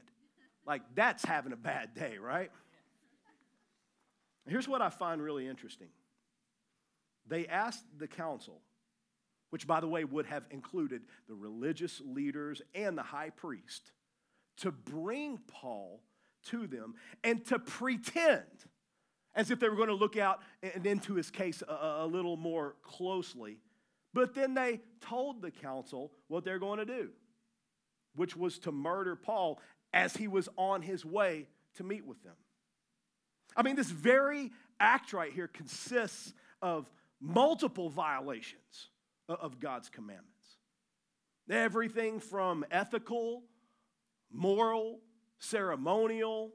Like, 0.66 0.82
that's 0.96 1.26
having 1.26 1.54
a 1.54 1.58
bad 1.58 1.94
day, 1.94 2.18
right? 2.18 2.52
Here's 4.48 4.68
what 4.68 4.82
I 4.82 4.90
find 4.90 5.22
really 5.22 5.48
interesting 5.48 5.90
they 7.28 7.48
asked 7.48 7.84
the 7.98 8.08
council, 8.08 8.62
which, 9.52 9.68
by 9.68 9.80
the 9.80 9.88
way, 9.88 10.04
would 10.04 10.26
have 10.26 10.44
included 10.50 11.04
the 11.28 11.36
religious 11.36 12.02
leaders 12.04 12.62
and 12.74 12.98
the 12.98 13.04
high 13.04 13.30
priest, 13.30 13.92
to 14.58 14.72
bring 14.72 15.40
Paul 15.48 16.02
to 16.48 16.68
them 16.68 16.96
and 17.24 17.46
to 17.46 17.60
pretend 17.60 18.42
as 19.36 19.52
if 19.52 19.60
they 19.60 19.70
were 19.70 19.76
going 19.76 19.88
to 19.88 19.94
look 19.94 20.18
out 20.18 20.40
and 20.62 20.86
into 20.86 21.16
his 21.16 21.32
case 21.32 21.64
a, 21.68 22.04
a 22.04 22.08
little 22.08 22.38
more 22.38 22.76
closely. 22.84 23.58
But 24.14 24.34
then 24.34 24.54
they 24.54 24.82
told 25.00 25.42
the 25.42 25.52
council 25.52 26.12
what 26.28 26.44
they're 26.44 26.60
going 26.60 26.80
to 26.80 26.86
do, 26.86 27.10
which 28.16 28.36
was 28.36 28.60
to 28.60 28.72
murder 28.72 29.16
Paul 29.16 29.60
as 29.94 30.16
he 30.16 30.28
was 30.28 30.50
on 30.58 30.82
his 30.82 31.06
way 31.06 31.48
to 31.76 31.84
meet 31.84 32.06
with 32.06 32.22
them. 32.24 32.36
I 33.56 33.64
mean, 33.64 33.76
this 33.76 33.90
very 33.90 34.52
act 34.80 35.14
right 35.14 35.32
here 35.32 35.48
consists 35.48 36.34
of 36.62 36.90
multiple 37.20 37.90
violations 37.90 38.90
of 39.28 39.60
God's 39.60 39.90
commandments. 39.90 40.28
Everything 41.50 42.20
from 42.20 42.66
ethical, 42.72 43.44
moral, 44.32 45.00
ceremonial, 45.42 46.52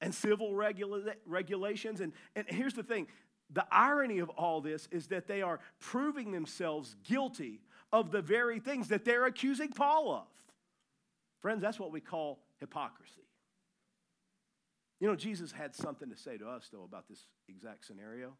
and 0.00 0.14
civil 0.14 0.54
regula- 0.54 1.14
regulations. 1.26 2.00
And, 2.00 2.12
and 2.34 2.46
here's 2.48 2.74
the 2.74 2.82
thing 2.82 3.06
the 3.52 3.66
irony 3.70 4.20
of 4.20 4.28
all 4.30 4.60
this 4.60 4.88
is 4.90 5.08
that 5.08 5.26
they 5.26 5.42
are 5.42 5.60
proving 5.80 6.32
themselves 6.32 6.96
guilty 7.04 7.60
of 7.92 8.12
the 8.12 8.22
very 8.22 8.60
things 8.60 8.88
that 8.88 9.04
they're 9.04 9.26
accusing 9.26 9.70
Paul 9.70 10.12
of. 10.12 10.26
Friends, 11.40 11.60
that's 11.60 11.78
what 11.78 11.90
we 11.90 12.00
call 12.00 12.38
hypocrisy. 12.58 13.26
You 15.00 15.08
know, 15.08 15.16
Jesus 15.16 15.50
had 15.50 15.74
something 15.74 16.10
to 16.10 16.16
say 16.16 16.36
to 16.36 16.46
us, 16.48 16.68
though, 16.72 16.84
about 16.84 17.08
this 17.08 17.24
exact 17.48 17.86
scenario. 17.86 18.34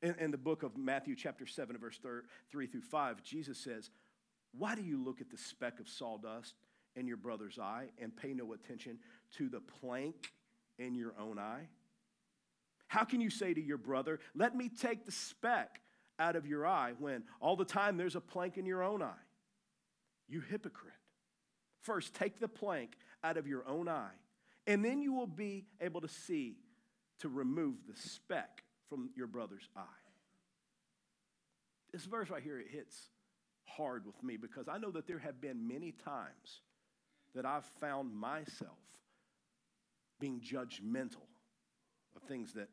In, 0.00 0.14
in 0.18 0.30
the 0.30 0.38
book 0.38 0.62
of 0.62 0.76
Matthew, 0.76 1.14
chapter 1.14 1.46
7, 1.46 1.76
verse 1.76 2.00
3 2.50 2.66
through 2.66 2.80
5, 2.80 3.22
Jesus 3.22 3.58
says, 3.58 3.90
Why 4.56 4.74
do 4.74 4.82
you 4.82 5.02
look 5.02 5.20
at 5.20 5.30
the 5.30 5.36
speck 5.36 5.80
of 5.80 5.88
sawdust 5.88 6.54
in 6.96 7.06
your 7.06 7.16
brother's 7.16 7.58
eye 7.58 7.86
and 8.00 8.14
pay 8.14 8.34
no 8.34 8.52
attention 8.52 8.98
to 9.36 9.48
the 9.48 9.60
plank 9.60 10.32
in 10.78 10.94
your 10.94 11.14
own 11.18 11.38
eye? 11.38 11.68
How 12.88 13.04
can 13.04 13.20
you 13.20 13.30
say 13.30 13.54
to 13.54 13.60
your 13.60 13.78
brother, 13.78 14.20
Let 14.34 14.54
me 14.54 14.68
take 14.68 15.06
the 15.06 15.12
speck 15.12 15.80
out 16.18 16.36
of 16.36 16.46
your 16.46 16.66
eye, 16.66 16.92
when 16.98 17.24
all 17.40 17.56
the 17.56 17.64
time 17.64 17.96
there's 17.96 18.16
a 18.16 18.20
plank 18.20 18.58
in 18.58 18.66
your 18.66 18.82
own 18.82 19.02
eye? 19.02 19.24
You 20.28 20.40
hypocrite. 20.40 20.92
First, 21.80 22.14
take 22.14 22.38
the 22.38 22.48
plank 22.48 22.96
out 23.24 23.36
of 23.36 23.46
your 23.46 23.66
own 23.66 23.88
eye, 23.88 24.14
and 24.66 24.84
then 24.84 25.02
you 25.02 25.12
will 25.12 25.26
be 25.26 25.64
able 25.80 26.00
to 26.00 26.08
see 26.08 26.56
to 27.20 27.28
remove 27.28 27.76
the 27.88 27.96
speck 27.96 28.62
from 28.88 29.10
your 29.16 29.26
brother's 29.26 29.68
eye. 29.76 30.02
This 31.92 32.04
verse 32.04 32.30
right 32.30 32.42
here, 32.42 32.58
it 32.58 32.68
hits 32.70 33.08
hard 33.64 34.06
with 34.06 34.22
me 34.22 34.36
because 34.36 34.68
I 34.68 34.78
know 34.78 34.90
that 34.90 35.06
there 35.06 35.18
have 35.18 35.40
been 35.40 35.66
many 35.66 35.92
times 35.92 36.60
that 37.34 37.46
I've 37.46 37.64
found 37.80 38.14
myself 38.14 38.78
being 40.20 40.40
judgmental 40.40 41.26
of 42.14 42.22
things 42.28 42.52
that 42.54 42.68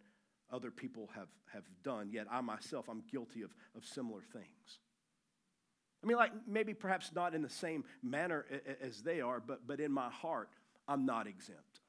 other 0.51 0.71
people 0.71 1.09
have, 1.15 1.29
have 1.53 1.63
done, 1.83 2.09
yet 2.11 2.27
I 2.29 2.41
myself, 2.41 2.87
I'm 2.89 3.03
guilty 3.11 3.41
of, 3.43 3.51
of 3.75 3.85
similar 3.85 4.21
things. 4.21 4.79
I 6.03 6.07
mean, 6.07 6.17
like 6.17 6.31
maybe 6.47 6.73
perhaps 6.73 7.11
not 7.13 7.35
in 7.35 7.41
the 7.41 7.49
same 7.49 7.83
manner 8.01 8.45
as 8.81 9.01
they 9.01 9.21
are, 9.21 9.39
but, 9.39 9.67
but 9.67 9.79
in 9.79 9.91
my 9.91 10.09
heart, 10.09 10.49
I'm 10.87 11.05
not 11.05 11.27
exempt. 11.27 11.81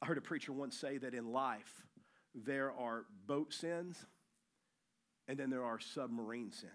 I 0.00 0.06
heard 0.06 0.18
a 0.18 0.22
preacher 0.22 0.52
once 0.52 0.76
say 0.76 0.98
that 0.98 1.14
in 1.14 1.32
life, 1.32 1.86
there 2.34 2.72
are 2.72 3.04
boat 3.26 3.52
sins 3.52 4.06
and 5.26 5.38
then 5.38 5.50
there 5.50 5.64
are 5.64 5.80
submarine 5.80 6.52
sins. 6.52 6.72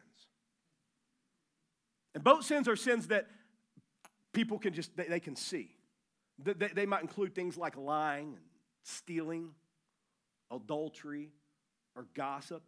And 2.13 2.23
boat 2.23 2.43
sins 2.43 2.67
are 2.67 2.75
sins 2.75 3.07
that 3.07 3.27
people 4.33 4.59
can 4.59 4.73
just, 4.73 4.95
they, 4.97 5.05
they 5.05 5.19
can 5.19 5.35
see. 5.35 5.75
They, 6.39 6.67
they 6.67 6.85
might 6.85 7.01
include 7.01 7.35
things 7.35 7.57
like 7.57 7.77
lying 7.77 8.33
and 8.33 8.43
stealing, 8.83 9.51
adultery, 10.51 11.29
or 11.95 12.07
gossip. 12.15 12.63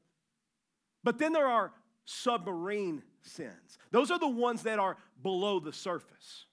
But 1.04 1.18
then 1.18 1.34
there 1.34 1.48
are 1.48 1.72
submarine 2.06 3.04
sins. 3.24 3.78
Those 3.92 4.12
are 4.12 4.20
the 4.20 4.28
ones 4.28 4.64
that 4.64 4.80
are 4.80 4.98
below 5.22 5.60
the 5.60 5.74
surface. 5.74 6.46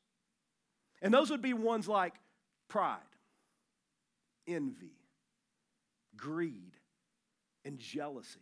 And 1.02 1.12
those 1.12 1.30
would 1.30 1.42
be 1.42 1.52
ones 1.52 1.88
like 1.88 2.14
pride, 2.68 2.98
envy, 4.46 4.96
greed, 6.16 6.72
and 7.64 7.78
jealousy. 7.78 8.40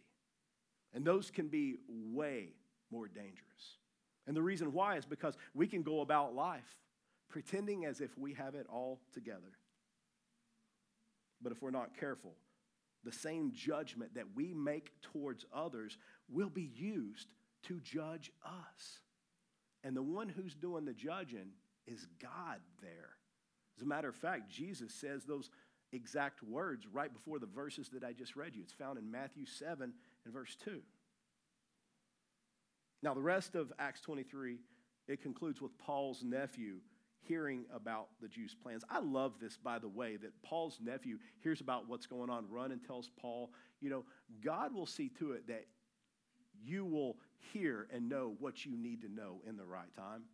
And 0.92 1.04
those 1.04 1.30
can 1.30 1.48
be 1.48 1.76
way 1.88 2.50
more 2.90 3.08
dangerous. 3.08 3.49
And 4.30 4.36
the 4.36 4.42
reason 4.42 4.72
why 4.72 4.94
is 4.94 5.04
because 5.04 5.36
we 5.54 5.66
can 5.66 5.82
go 5.82 6.02
about 6.02 6.36
life 6.36 6.78
pretending 7.30 7.84
as 7.84 8.00
if 8.00 8.16
we 8.16 8.32
have 8.34 8.54
it 8.54 8.64
all 8.72 9.00
together. 9.12 9.58
But 11.42 11.50
if 11.50 11.60
we're 11.60 11.72
not 11.72 11.98
careful, 11.98 12.36
the 13.02 13.10
same 13.10 13.50
judgment 13.52 14.14
that 14.14 14.26
we 14.36 14.54
make 14.54 14.92
towards 15.02 15.46
others 15.52 15.98
will 16.28 16.48
be 16.48 16.70
used 16.76 17.32
to 17.64 17.80
judge 17.80 18.30
us. 18.44 19.00
And 19.82 19.96
the 19.96 20.02
one 20.04 20.28
who's 20.28 20.54
doing 20.54 20.84
the 20.84 20.94
judging 20.94 21.50
is 21.88 22.06
God 22.22 22.60
there. 22.80 23.16
As 23.76 23.82
a 23.82 23.88
matter 23.88 24.10
of 24.10 24.14
fact, 24.14 24.48
Jesus 24.48 24.94
says 24.94 25.24
those 25.24 25.50
exact 25.90 26.40
words 26.44 26.86
right 26.86 27.12
before 27.12 27.40
the 27.40 27.46
verses 27.46 27.88
that 27.88 28.04
I 28.04 28.12
just 28.12 28.36
read 28.36 28.54
you. 28.54 28.62
It's 28.62 28.72
found 28.72 28.96
in 28.96 29.10
Matthew 29.10 29.44
7 29.44 29.92
and 30.24 30.32
verse 30.32 30.56
2. 30.64 30.82
Now, 33.02 33.14
the 33.14 33.22
rest 33.22 33.54
of 33.54 33.72
Acts 33.78 34.00
23, 34.00 34.58
it 35.08 35.22
concludes 35.22 35.60
with 35.60 35.76
Paul's 35.78 36.22
nephew 36.22 36.76
hearing 37.22 37.64
about 37.74 38.08
the 38.20 38.28
Jews' 38.28 38.54
plans. 38.54 38.84
I 38.88 39.00
love 39.00 39.34
this, 39.40 39.56
by 39.56 39.78
the 39.78 39.88
way, 39.88 40.16
that 40.16 40.42
Paul's 40.42 40.78
nephew 40.82 41.18
hears 41.40 41.60
about 41.60 41.88
what's 41.88 42.06
going 42.06 42.30
on, 42.30 42.46
run 42.50 42.72
and 42.72 42.84
tells 42.84 43.10
Paul, 43.20 43.50
you 43.80 43.90
know, 43.90 44.04
God 44.42 44.74
will 44.74 44.86
see 44.86 45.10
to 45.18 45.32
it 45.32 45.46
that 45.48 45.66
you 46.62 46.84
will 46.84 47.16
hear 47.52 47.88
and 47.92 48.08
know 48.08 48.34
what 48.38 48.64
you 48.64 48.76
need 48.76 49.02
to 49.02 49.08
know 49.08 49.40
in 49.46 49.56
the 49.56 49.64
right 49.64 49.92
time. 49.94 50.24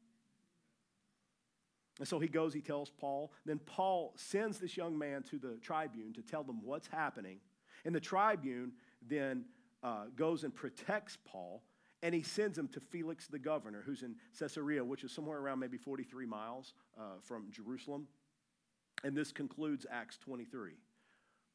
And 1.99 2.07
so 2.07 2.19
he 2.19 2.29
goes, 2.29 2.53
he 2.53 2.61
tells 2.61 2.91
Paul. 2.91 3.33
Then 3.47 3.59
Paul 3.59 4.13
sends 4.17 4.59
this 4.59 4.77
young 4.77 4.99
man 4.99 5.23
to 5.25 5.39
the 5.39 5.57
tribune 5.63 6.13
to 6.15 6.23
tell 6.23 6.43
them 6.43 6.61
what's 6.63 6.89
happening. 6.89 7.39
And 7.85 7.95
the 7.95 8.01
tribune 8.01 8.73
then 9.07 9.45
uh, 9.83 10.07
goes 10.15 10.45
and 10.45 10.55
protects 10.55 11.17
Paul 11.25 11.63
and 12.03 12.15
he 12.15 12.23
sends 12.23 12.59
him 12.59 12.69
to 12.69 12.81
Felix 12.81 13.27
the 13.27 13.39
governor, 13.39 13.83
who's 13.85 14.03
in 14.03 14.17
Caesarea, 14.39 14.85
which 14.85 15.05
is 15.05 15.13
somewhere 15.13 15.39
around 15.39 15.59
maybe 15.59 15.79
43 15.79 16.27
miles 16.27 16.75
uh, 16.99 17.19
from 17.23 17.51
Jerusalem. 17.51 18.07
And 19.05 19.17
this 19.17 19.33
concludes 19.33 19.87
Acts 19.91 20.19
23, 20.19 20.73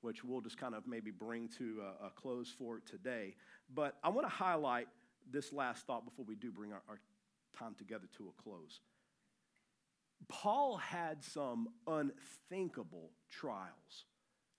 which 0.01 0.23
we'll 0.23 0.41
just 0.41 0.57
kind 0.57 0.75
of 0.75 0.87
maybe 0.87 1.11
bring 1.11 1.49
to 1.57 1.81
a, 2.01 2.07
a 2.07 2.09
close 2.09 2.53
for 2.57 2.79
today. 2.79 3.35
But 3.73 3.97
I 4.03 4.09
want 4.09 4.27
to 4.27 4.33
highlight 4.33 4.87
this 5.31 5.53
last 5.53 5.85
thought 5.85 6.05
before 6.05 6.25
we 6.25 6.35
do 6.35 6.51
bring 6.51 6.73
our, 6.73 6.81
our 6.89 6.99
time 7.57 7.75
together 7.77 8.07
to 8.17 8.29
a 8.29 8.41
close. 8.41 8.79
Paul 10.27 10.77
had 10.77 11.23
some 11.23 11.69
unthinkable 11.87 13.11
trials 13.29 14.05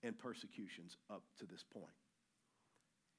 and 0.03 0.19
persecutions 0.19 0.97
up 1.11 1.23
to 1.39 1.47
this 1.47 1.65
point 1.73 1.95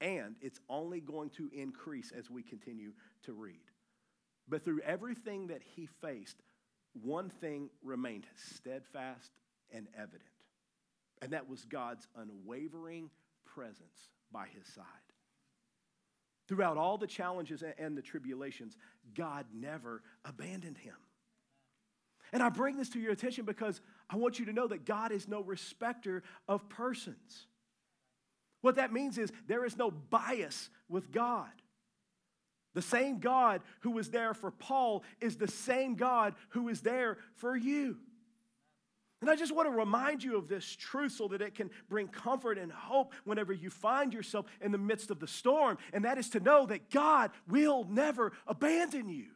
and 0.03 0.35
it's 0.41 0.59
only 0.69 0.99
going 0.99 1.29
to 1.31 1.49
increase 1.53 2.11
as 2.15 2.29
we 2.29 2.43
continue 2.43 2.91
to 3.23 3.31
read. 3.33 3.63
But 4.49 4.65
through 4.65 4.81
everything 4.81 5.47
that 5.47 5.61
he 5.75 5.87
faced, 6.01 6.35
one 7.01 7.29
thing 7.29 7.69
remained 7.81 8.25
steadfast 8.35 9.31
and 9.73 9.87
evident, 9.97 10.21
and 11.21 11.31
that 11.31 11.49
was 11.49 11.63
God's 11.63 12.07
unwavering 12.15 13.09
presence 13.45 14.09
by 14.31 14.47
his 14.53 14.67
side. 14.67 14.83
Throughout 16.49 16.75
all 16.75 16.97
the 16.97 17.07
challenges 17.07 17.63
and 17.79 17.97
the 17.97 18.01
tribulations, 18.01 18.77
God 19.15 19.45
never 19.53 20.03
abandoned 20.25 20.77
him. 20.77 20.95
And 22.33 22.43
I 22.43 22.49
bring 22.49 22.75
this 22.75 22.89
to 22.89 22.99
your 22.99 23.13
attention 23.13 23.45
because 23.45 23.79
I 24.09 24.17
want 24.17 24.39
you 24.39 24.45
to 24.45 24.53
know 24.53 24.67
that 24.67 24.85
God 24.85 25.11
is 25.11 25.27
no 25.27 25.41
respecter 25.41 26.23
of 26.47 26.67
persons. 26.67 27.47
What 28.63 28.77
that 28.77 28.93
means 28.93 29.17
is 29.17 29.29
there 29.45 29.65
is 29.65 29.77
no 29.77 29.91
bias 29.91 30.69
with 30.87 31.11
God. 31.11 31.51
The 32.73 32.81
same 32.81 33.19
God 33.19 33.61
who 33.81 33.91
was 33.91 34.09
there 34.09 34.33
for 34.33 34.51
Paul 34.51 35.03
is 35.19 35.35
the 35.35 35.49
same 35.49 35.95
God 35.95 36.33
who 36.51 36.69
is 36.69 36.79
there 36.79 37.17
for 37.35 37.57
you. 37.57 37.97
And 39.19 39.29
I 39.29 39.35
just 39.35 39.53
want 39.53 39.67
to 39.67 39.77
remind 39.77 40.23
you 40.23 40.37
of 40.37 40.47
this 40.47 40.65
truth 40.65 41.11
so 41.11 41.27
that 41.27 41.41
it 41.41 41.55
can 41.55 41.71
bring 41.89 42.07
comfort 42.07 42.57
and 42.57 42.71
hope 42.71 43.13
whenever 43.25 43.51
you 43.51 43.69
find 43.69 44.13
yourself 44.13 44.45
in 44.61 44.71
the 44.71 44.77
midst 44.77 45.11
of 45.11 45.19
the 45.19 45.27
storm. 45.27 45.77
And 45.91 46.05
that 46.05 46.17
is 46.17 46.29
to 46.29 46.39
know 46.39 46.65
that 46.67 46.89
God 46.89 47.31
will 47.49 47.85
never 47.89 48.31
abandon 48.47 49.09
you. 49.09 49.27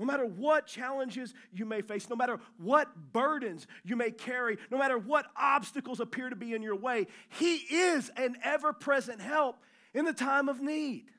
No 0.00 0.06
matter 0.06 0.24
what 0.24 0.66
challenges 0.66 1.34
you 1.52 1.66
may 1.66 1.82
face, 1.82 2.08
no 2.08 2.16
matter 2.16 2.40
what 2.56 2.88
burdens 3.12 3.66
you 3.84 3.96
may 3.96 4.10
carry, 4.10 4.56
no 4.70 4.78
matter 4.78 4.96
what 4.96 5.26
obstacles 5.36 6.00
appear 6.00 6.30
to 6.30 6.36
be 6.36 6.54
in 6.54 6.62
your 6.62 6.74
way, 6.74 7.06
He 7.28 7.56
is 7.56 8.10
an 8.16 8.36
ever 8.42 8.72
present 8.72 9.20
help 9.20 9.56
in 9.92 10.06
the 10.06 10.14
time 10.14 10.48
of 10.48 10.62
need. 10.62 11.10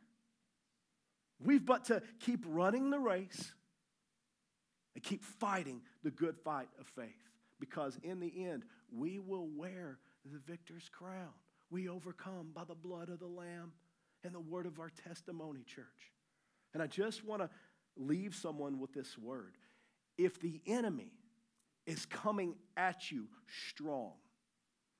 We've 1.39 1.63
but 1.63 1.85
to 1.85 2.01
keep 2.21 2.43
running 2.47 2.89
the 2.89 2.97
race 2.97 3.53
and 4.95 5.03
keep 5.03 5.23
fighting 5.23 5.83
the 6.03 6.09
good 6.09 6.35
fight 6.43 6.69
of 6.79 6.87
faith 6.87 7.29
because 7.59 7.99
in 8.01 8.19
the 8.19 8.47
end, 8.47 8.63
we 8.91 9.19
will 9.19 9.47
wear 9.55 9.99
the 10.25 10.39
victor's 10.39 10.89
crown. 10.89 11.33
We 11.69 11.87
overcome 11.87 12.49
by 12.55 12.63
the 12.63 12.73
blood 12.73 13.09
of 13.09 13.19
the 13.19 13.27
Lamb 13.27 13.73
and 14.23 14.33
the 14.33 14.39
word 14.39 14.65
of 14.65 14.79
our 14.79 14.89
testimony, 15.07 15.61
church. 15.67 15.85
And 16.73 16.81
I 16.81 16.87
just 16.87 17.23
want 17.23 17.43
to 17.43 17.49
leave 17.97 18.35
someone 18.35 18.79
with 18.79 18.93
this 18.93 19.17
word. 19.17 19.57
If 20.17 20.39
the 20.39 20.61
enemy 20.65 21.11
is 21.85 22.05
coming 22.05 22.55
at 22.77 23.11
you 23.11 23.27
strong, 23.69 24.13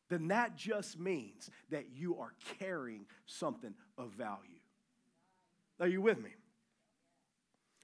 then 0.09 0.27
that 0.29 0.55
just 0.55 0.99
means 0.99 1.49
that 1.69 1.85
you 1.95 2.17
are 2.17 2.33
carrying 2.59 3.05
something 3.25 3.73
of 3.97 4.11
value. 4.11 4.59
Are 5.79 5.87
you 5.87 6.01
with 6.01 6.21
me? 6.21 6.31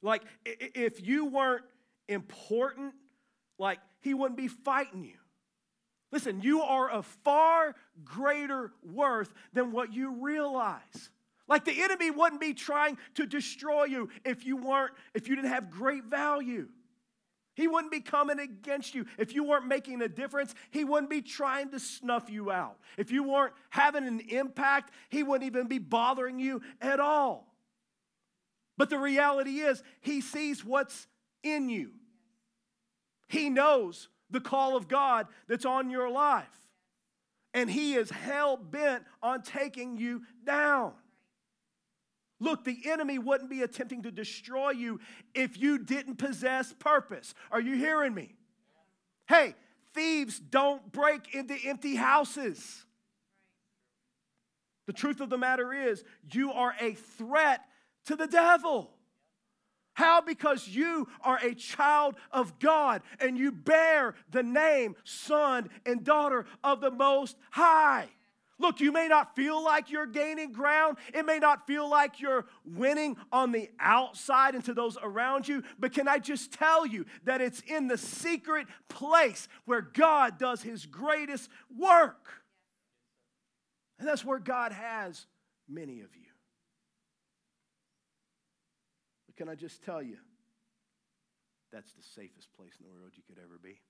Like, 0.02 0.24
if 0.46 1.06
you 1.06 1.26
weren't 1.26 1.64
important, 2.08 2.94
like, 3.58 3.80
he 4.02 4.14
wouldn't 4.14 4.38
be 4.38 4.48
fighting 4.48 5.04
you. 5.04 5.18
Listen, 6.12 6.42
you 6.42 6.62
are 6.62 6.90
of 6.90 7.06
far 7.24 7.76
greater 8.04 8.72
worth 8.84 9.34
than 9.54 9.72
what 9.72 9.94
you 9.94 10.12
realize. 10.22 11.10
Like 11.48 11.66
the 11.66 11.82
enemy 11.82 12.12
wouldn't 12.12 12.42
be 12.42 12.54
trying 12.54 12.98
to 13.16 13.26
destroy 13.26 13.86
you 13.86 14.10
if 14.26 14.46
you 14.46 14.58
weren't, 14.58 14.94
if 15.14 15.28
you 15.28 15.36
didn't 15.36 15.52
have 15.52 15.70
great 15.70 16.06
value. 16.06 16.68
He 17.56 17.68
wouldn't 17.68 17.92
be 17.92 18.02
coming 18.02 18.38
against 18.38 18.94
you. 18.94 19.08
If 19.18 19.34
you 19.34 19.44
weren't 19.44 19.66
making 19.66 20.04
a 20.04 20.08
difference, 20.08 20.54
he 20.70 20.84
wouldn't 20.84 21.10
be 21.10 21.24
trying 21.24 21.72
to 21.72 21.80
snuff 21.80 22.30
you 22.30 22.52
out. 22.52 22.78
If 22.98 23.10
you 23.10 23.24
weren't 23.24 23.54
having 23.72 24.06
an 24.06 24.20
impact, 24.30 24.92
he 25.10 25.24
wouldn't 25.24 25.48
even 25.48 25.68
be 25.68 25.80
bothering 25.80 26.40
you 26.40 26.62
at 26.80 27.00
all. 27.00 27.56
But 28.78 28.92
the 28.92 29.00
reality 29.00 29.60
is, 29.62 29.82
he 30.02 30.22
sees 30.22 30.64
what's 30.64 31.08
in 31.42 31.68
you. 31.70 31.94
He 33.28 33.50
knows 33.50 34.08
the 34.30 34.40
call 34.40 34.76
of 34.76 34.88
God 34.88 35.26
that's 35.48 35.66
on 35.66 35.90
your 35.90 36.12
life. 36.12 36.46
And 37.56 37.72
he 37.72 37.96
is 37.96 38.12
hell 38.12 38.56
bent 38.56 39.04
on 39.24 39.42
taking 39.42 39.98
you 39.98 40.22
down. 40.46 40.94
Look, 42.40 42.64
the 42.64 42.78
enemy 42.86 43.18
wouldn't 43.18 43.50
be 43.50 43.64
attempting 43.64 44.04
to 44.04 44.12
destroy 44.12 44.72
you 44.72 45.00
if 45.34 45.58
you 45.58 45.80
didn't 45.80 46.18
possess 46.18 46.74
purpose. 46.78 47.34
Are 47.52 47.62
you 47.62 47.76
hearing 47.76 48.14
me? 48.14 48.36
Hey, 49.28 49.56
thieves 49.94 50.40
don't 50.40 50.92
break 50.92 51.34
into 51.34 51.56
empty 51.66 51.96
houses. 51.96 52.86
The 54.86 54.94
truth 54.94 55.20
of 55.20 55.30
the 55.30 55.38
matter 55.38 55.74
is, 55.74 56.04
you 56.32 56.52
are 56.54 56.74
a 56.80 56.94
threat 56.94 57.62
to 58.06 58.16
the 58.16 58.28
devil. 58.28 58.92
How? 59.94 60.22
Because 60.22 60.68
you 60.68 61.08
are 61.22 61.40
a 61.44 61.56
child 61.56 62.16
of 62.32 62.60
God 62.60 63.02
and 63.20 63.36
you 63.36 63.52
bear 63.52 64.14
the 64.30 64.44
name 64.44 64.96
son 65.04 65.70
and 65.88 66.04
daughter 66.04 66.46
of 66.64 66.82
the 66.82 66.92
Most 66.92 67.36
High. 67.50 68.08
Look, 68.60 68.80
you 68.80 68.92
may 68.92 69.08
not 69.08 69.36
feel 69.36 69.64
like 69.64 69.92
you're 69.92 70.08
gaining 70.08 70.52
ground. 70.52 70.98
It 71.14 71.26
may 71.26 71.38
not 71.38 71.68
feel 71.68 71.88
like 71.88 72.20
you're 72.20 72.46
winning 72.66 73.16
on 73.32 73.52
the 73.52 73.70
outside 73.80 74.56
and 74.56 74.66
to 74.66 74.74
those 74.74 74.98
around 75.02 75.48
you. 75.48 75.64
But 75.78 75.94
can 75.94 76.08
I 76.08 76.18
just 76.18 76.52
tell 76.52 76.86
you 76.86 77.06
that 77.26 77.40
it's 77.40 77.62
in 77.62 77.88
the 77.88 77.98
secret 77.98 78.68
place 78.90 79.48
where 79.66 79.82
God 79.82 80.40
does 80.40 80.64
his 80.64 80.88
greatest 80.88 81.50
work? 81.78 82.44
And 84.00 84.08
that's 84.08 84.26
where 84.26 84.40
God 84.40 84.72
has 84.72 85.28
many 85.70 86.02
of 86.02 86.16
you. 86.16 86.30
But 89.28 89.36
can 89.36 89.50
I 89.50 89.56
just 89.56 89.84
tell 89.84 90.02
you, 90.02 90.18
that's 91.72 91.94
the 91.94 92.04
safest 92.04 92.48
place 92.58 92.74
in 92.80 92.86
the 92.88 92.92
world 92.92 93.12
you 93.16 93.24
could 93.28 93.38
ever 93.44 93.60
be. 93.62 93.82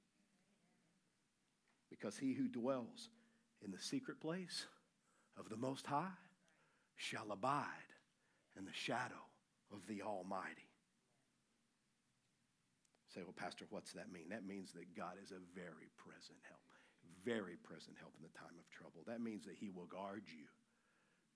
Because 1.90 2.18
he 2.18 2.34
who 2.34 2.50
dwells 2.50 3.10
in 3.64 3.72
the 3.72 3.82
secret 3.82 4.20
place 4.20 4.66
of 5.38 5.50
the 5.50 5.58
Most 5.58 5.86
High 5.86 6.16
shall 6.96 7.32
abide 7.32 7.68
in 8.58 8.66
the 8.66 8.74
shadow 8.74 9.22
of 9.72 9.86
the 9.88 10.02
Almighty. 10.02 10.70
Say, 13.14 13.22
well, 13.24 13.34
Pastor, 13.36 13.66
what's 13.70 13.94
that 13.94 14.12
mean? 14.12 14.30
That 14.30 14.46
means 14.46 14.74
that 14.74 14.96
God 14.96 15.14
is 15.24 15.32
a 15.32 15.42
very 15.56 15.90
present 15.98 16.40
help, 16.48 16.60
very 17.24 17.56
present 17.64 17.98
help 18.00 18.14
in 18.18 18.24
the 18.24 18.38
time 18.38 18.58
of 18.60 18.70
trouble. 18.70 19.04
That 19.08 19.22
means 19.22 19.46
that 19.46 19.56
He 19.60 19.70
will 19.70 19.86
guard 19.86 20.24
you, 20.28 20.46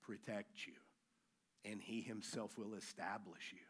protect 0.02 0.66
you, 0.66 0.74
and 1.64 1.80
He 1.80 2.02
Himself 2.02 2.58
will 2.58 2.74
establish 2.74 3.52
you. 3.52 3.66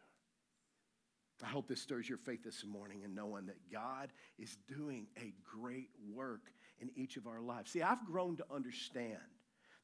I 1.43 1.47
hope 1.47 1.67
this 1.67 1.81
stirs 1.81 2.07
your 2.07 2.17
faith 2.17 2.43
this 2.43 2.63
morning 2.63 3.01
in 3.01 3.13
knowing 3.13 3.47
that 3.47 3.69
God 3.71 4.13
is 4.39 4.55
doing 4.67 5.07
a 5.17 5.33
great 5.43 5.89
work 6.13 6.51
in 6.79 6.89
each 6.95 7.17
of 7.17 7.27
our 7.27 7.39
lives. 7.41 7.71
See, 7.71 7.81
I've 7.81 8.05
grown 8.05 8.37
to 8.37 8.45
understand 8.51 9.17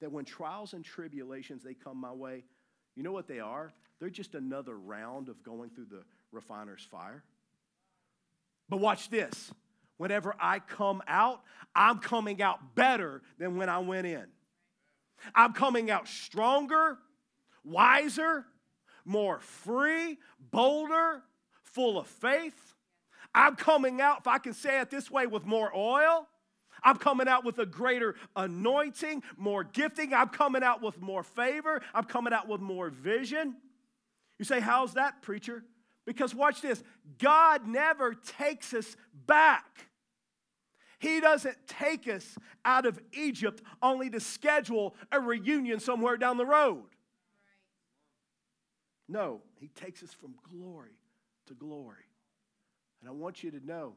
that 0.02 0.12
when 0.12 0.26
trials 0.26 0.74
and 0.74 0.84
tribulations 0.84 1.64
they 1.64 1.74
come 1.74 1.98
my 1.98 2.12
way, 2.12 2.44
you 2.96 3.04
know 3.04 3.12
what 3.12 3.28
they 3.28 3.40
are? 3.40 3.74
They're 4.00 4.10
just 4.10 4.36
another 4.36 4.78
round 4.78 5.30
of 5.30 5.44
going 5.44 5.70
through 5.70 5.88
the 5.92 6.04
refiner's 6.32 6.84
fire. 6.84 7.24
But 8.70 8.78
watch 8.78 9.10
this. 9.10 9.52
Whenever 9.98 10.34
I 10.40 10.60
come 10.60 11.02
out, 11.08 11.42
I'm 11.76 12.00
coming 12.00 12.42
out 12.42 12.76
better 12.76 13.22
than 13.38 13.58
when 13.58 13.68
I 13.68 13.80
went 13.80 14.08
in. 14.08 14.26
I'm 15.36 15.52
coming 15.52 15.92
out 15.92 16.08
stronger, 16.08 16.98
wiser, 17.66 18.46
more 19.04 19.40
free, 19.40 20.18
bolder, 20.52 21.22
full 21.64 22.00
of 22.00 22.08
faith. 22.08 22.76
I'm 23.36 23.56
coming 23.56 24.00
out, 24.00 24.20
if 24.20 24.28
I 24.28 24.38
can 24.38 24.54
say 24.54 24.80
it 24.80 24.90
this 24.90 25.12
way, 25.12 25.28
with 25.28 25.46
more 25.46 25.72
oil. 25.76 26.28
I'm 26.84 26.98
coming 26.98 27.28
out 27.28 27.44
with 27.44 27.60
a 27.60 27.66
greater 27.66 28.16
anointing, 28.36 29.24
more 29.38 29.64
gifting. 29.64 30.14
I'm 30.14 30.30
coming 30.30 30.64
out 30.64 30.82
with 30.82 31.00
more 31.02 31.24
favor. 31.24 31.82
I'm 31.94 32.06
coming 32.06 32.34
out 32.34 32.48
with 32.48 32.62
more 32.62 32.90
vision. 32.90 33.56
You 34.38 34.46
say, 34.46 34.60
How's 34.60 34.94
that, 34.94 35.22
preacher? 35.22 35.64
Because 36.06 36.34
watch 36.34 36.62
this 36.62 36.84
God 37.18 37.68
never 37.68 38.14
takes 38.14 38.74
us 38.74 38.96
back. 39.28 39.66
He 41.00 41.22
doesn't 41.22 41.58
take 41.68 42.08
us 42.08 42.36
out 42.66 42.86
of 42.86 43.00
Egypt 43.14 43.62
only 43.82 44.10
to 44.10 44.20
schedule 44.20 44.96
a 45.12 45.20
reunion 45.20 45.80
somewhere 45.80 46.18
down 46.18 46.38
the 46.38 46.46
road. 46.46 46.84
No, 49.08 49.42
He 49.60 49.70
takes 49.70 50.04
us 50.04 50.14
from 50.14 50.36
glory 50.52 50.98
to 51.48 51.54
glory. 51.54 51.96
And 53.02 53.10
I 53.10 53.14
want 53.14 53.44
you 53.44 53.52
to 53.52 53.66
know 53.66 53.94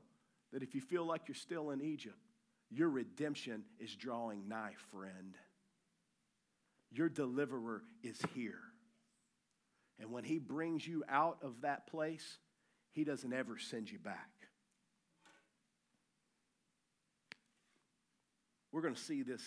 that 0.52 0.62
if 0.62 0.74
you 0.74 0.80
feel 0.80 1.04
like 1.04 1.22
you're 1.26 1.34
still 1.34 1.70
in 1.70 1.80
Egypt, 1.80 2.18
your 2.74 2.88
redemption 2.88 3.64
is 3.78 3.94
drawing 3.94 4.48
nigh, 4.48 4.72
friend. 4.90 5.36
Your 6.90 7.08
deliverer 7.08 7.82
is 8.02 8.18
here. 8.34 8.60
And 10.00 10.10
when 10.10 10.24
he 10.24 10.38
brings 10.38 10.86
you 10.86 11.04
out 11.08 11.38
of 11.42 11.60
that 11.62 11.86
place, 11.86 12.38
he 12.92 13.04
doesn't 13.04 13.32
ever 13.32 13.58
send 13.58 13.90
you 13.90 13.98
back. 13.98 14.30
We're 18.72 18.82
going 18.82 18.94
to 18.94 19.00
see 19.00 19.22
this 19.22 19.42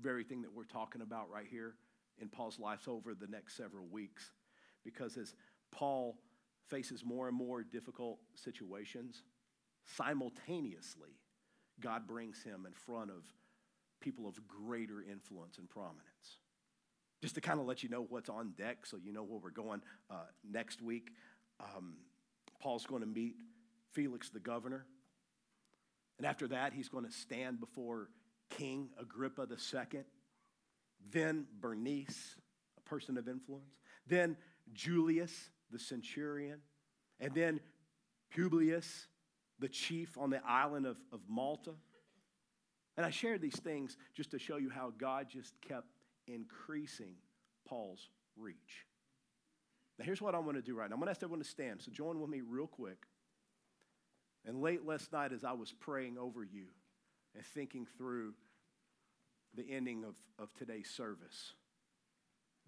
very 0.00 0.24
thing 0.24 0.42
that 0.42 0.52
we're 0.52 0.64
talking 0.64 1.02
about 1.02 1.30
right 1.30 1.46
here 1.48 1.76
in 2.20 2.28
Paul's 2.28 2.58
life 2.58 2.88
over 2.88 3.14
the 3.14 3.28
next 3.28 3.56
several 3.56 3.86
weeks. 3.86 4.32
Because 4.84 5.16
as 5.16 5.34
Paul 5.70 6.16
faces 6.68 7.04
more 7.04 7.28
and 7.28 7.36
more 7.36 7.62
difficult 7.62 8.18
situations, 8.34 9.22
simultaneously, 9.84 11.16
God 11.80 12.06
brings 12.06 12.42
him 12.42 12.66
in 12.66 12.72
front 12.72 13.10
of 13.10 13.22
people 14.00 14.26
of 14.28 14.46
greater 14.46 15.02
influence 15.02 15.58
and 15.58 15.68
prominence. 15.68 16.38
Just 17.22 17.34
to 17.36 17.40
kind 17.40 17.58
of 17.58 17.66
let 17.66 17.82
you 17.82 17.88
know 17.88 18.06
what's 18.08 18.28
on 18.28 18.52
deck 18.56 18.84
so 18.84 18.98
you 19.02 19.12
know 19.12 19.22
where 19.22 19.38
we're 19.38 19.50
going 19.50 19.80
uh, 20.10 20.26
next 20.48 20.82
week, 20.82 21.10
um, 21.60 21.94
Paul's 22.60 22.86
going 22.86 23.00
to 23.00 23.08
meet 23.08 23.36
Felix 23.92 24.28
the 24.28 24.40
governor. 24.40 24.84
And 26.18 26.26
after 26.26 26.46
that, 26.48 26.72
he's 26.72 26.88
going 26.88 27.04
to 27.04 27.12
stand 27.12 27.60
before 27.60 28.10
King 28.50 28.90
Agrippa 29.00 29.48
II, 29.50 30.00
then 31.10 31.46
Bernice, 31.60 32.36
a 32.76 32.88
person 32.88 33.16
of 33.18 33.28
influence. 33.28 33.72
then 34.06 34.36
Julius, 34.72 35.50
the 35.70 35.78
centurion, 35.78 36.60
and 37.20 37.34
then 37.34 37.60
Publius, 38.34 39.06
the 39.58 39.68
chief 39.68 40.16
on 40.18 40.30
the 40.30 40.40
island 40.46 40.86
of, 40.86 40.96
of 41.12 41.20
Malta. 41.28 41.72
And 42.96 43.04
I 43.04 43.10
shared 43.10 43.40
these 43.40 43.58
things 43.58 43.96
just 44.14 44.30
to 44.32 44.38
show 44.38 44.56
you 44.56 44.70
how 44.70 44.92
God 44.98 45.26
just 45.28 45.54
kept 45.60 45.88
increasing 46.26 47.14
Paul's 47.66 48.08
reach. 48.36 48.86
Now, 49.98 50.04
here's 50.04 50.20
what 50.20 50.34
I'm 50.34 50.42
going 50.42 50.56
to 50.56 50.62
do 50.62 50.74
right 50.74 50.88
now. 50.88 50.94
I'm 50.94 51.00
going 51.00 51.06
to 51.06 51.10
ask 51.10 51.22
everyone 51.22 51.42
to 51.42 51.48
stand. 51.48 51.82
So, 51.82 51.92
join 51.92 52.20
with 52.20 52.30
me 52.30 52.40
real 52.40 52.66
quick. 52.66 52.98
And 54.44 54.60
late 54.60 54.84
last 54.84 55.12
night, 55.12 55.32
as 55.32 55.44
I 55.44 55.52
was 55.52 55.72
praying 55.72 56.18
over 56.18 56.44
you 56.44 56.66
and 57.34 57.44
thinking 57.44 57.86
through 57.96 58.34
the 59.56 59.64
ending 59.70 60.04
of, 60.04 60.14
of 60.38 60.52
today's 60.54 60.90
service, 60.90 61.54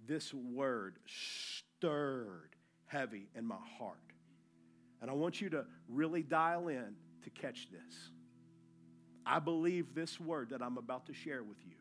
this 0.06 0.32
word 0.32 0.98
stirred 1.06 2.50
heavy 2.86 3.28
in 3.34 3.44
my 3.44 3.56
heart. 3.78 3.98
And 5.00 5.10
I 5.10 5.14
want 5.14 5.40
you 5.40 5.50
to 5.50 5.64
really 5.88 6.22
dial 6.22 6.68
in 6.68 6.94
to 7.24 7.30
catch 7.30 7.68
this. 7.70 8.10
I 9.24 9.38
believe 9.38 9.94
this 9.94 10.20
word 10.20 10.50
that 10.50 10.62
I'm 10.62 10.78
about 10.78 11.06
to 11.06 11.12
share 11.12 11.42
with 11.42 11.58
you. 11.66 11.74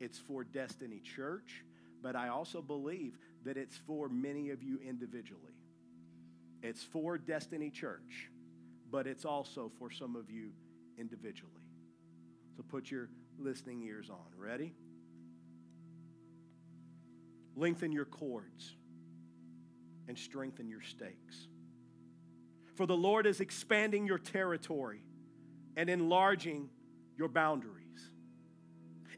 It's 0.00 0.18
for 0.18 0.42
Destiny 0.42 1.00
Church, 1.00 1.64
but 2.02 2.16
I 2.16 2.28
also 2.28 2.60
believe 2.60 3.16
that 3.44 3.56
it's 3.56 3.76
for 3.76 4.08
many 4.08 4.50
of 4.50 4.62
you 4.62 4.80
individually. 4.84 5.54
It's 6.62 6.82
for 6.82 7.18
Destiny 7.18 7.70
Church, 7.70 8.30
but 8.90 9.06
it's 9.06 9.24
also 9.24 9.70
for 9.78 9.90
some 9.90 10.16
of 10.16 10.30
you 10.30 10.50
individually. 10.98 11.52
So 12.56 12.64
put 12.68 12.90
your 12.90 13.08
listening 13.38 13.82
ears 13.82 14.10
on. 14.10 14.26
Ready? 14.36 14.74
Lengthen 17.56 17.92
your 17.92 18.04
cords 18.04 18.74
and 20.08 20.18
strengthen 20.18 20.68
your 20.68 20.82
stakes. 20.82 21.48
For 22.74 22.86
the 22.86 22.96
Lord 22.96 23.26
is 23.26 23.40
expanding 23.40 24.06
your 24.06 24.18
territory 24.18 25.02
and 25.76 25.90
enlarging 25.90 26.70
your 27.16 27.28
boundaries. 27.28 28.10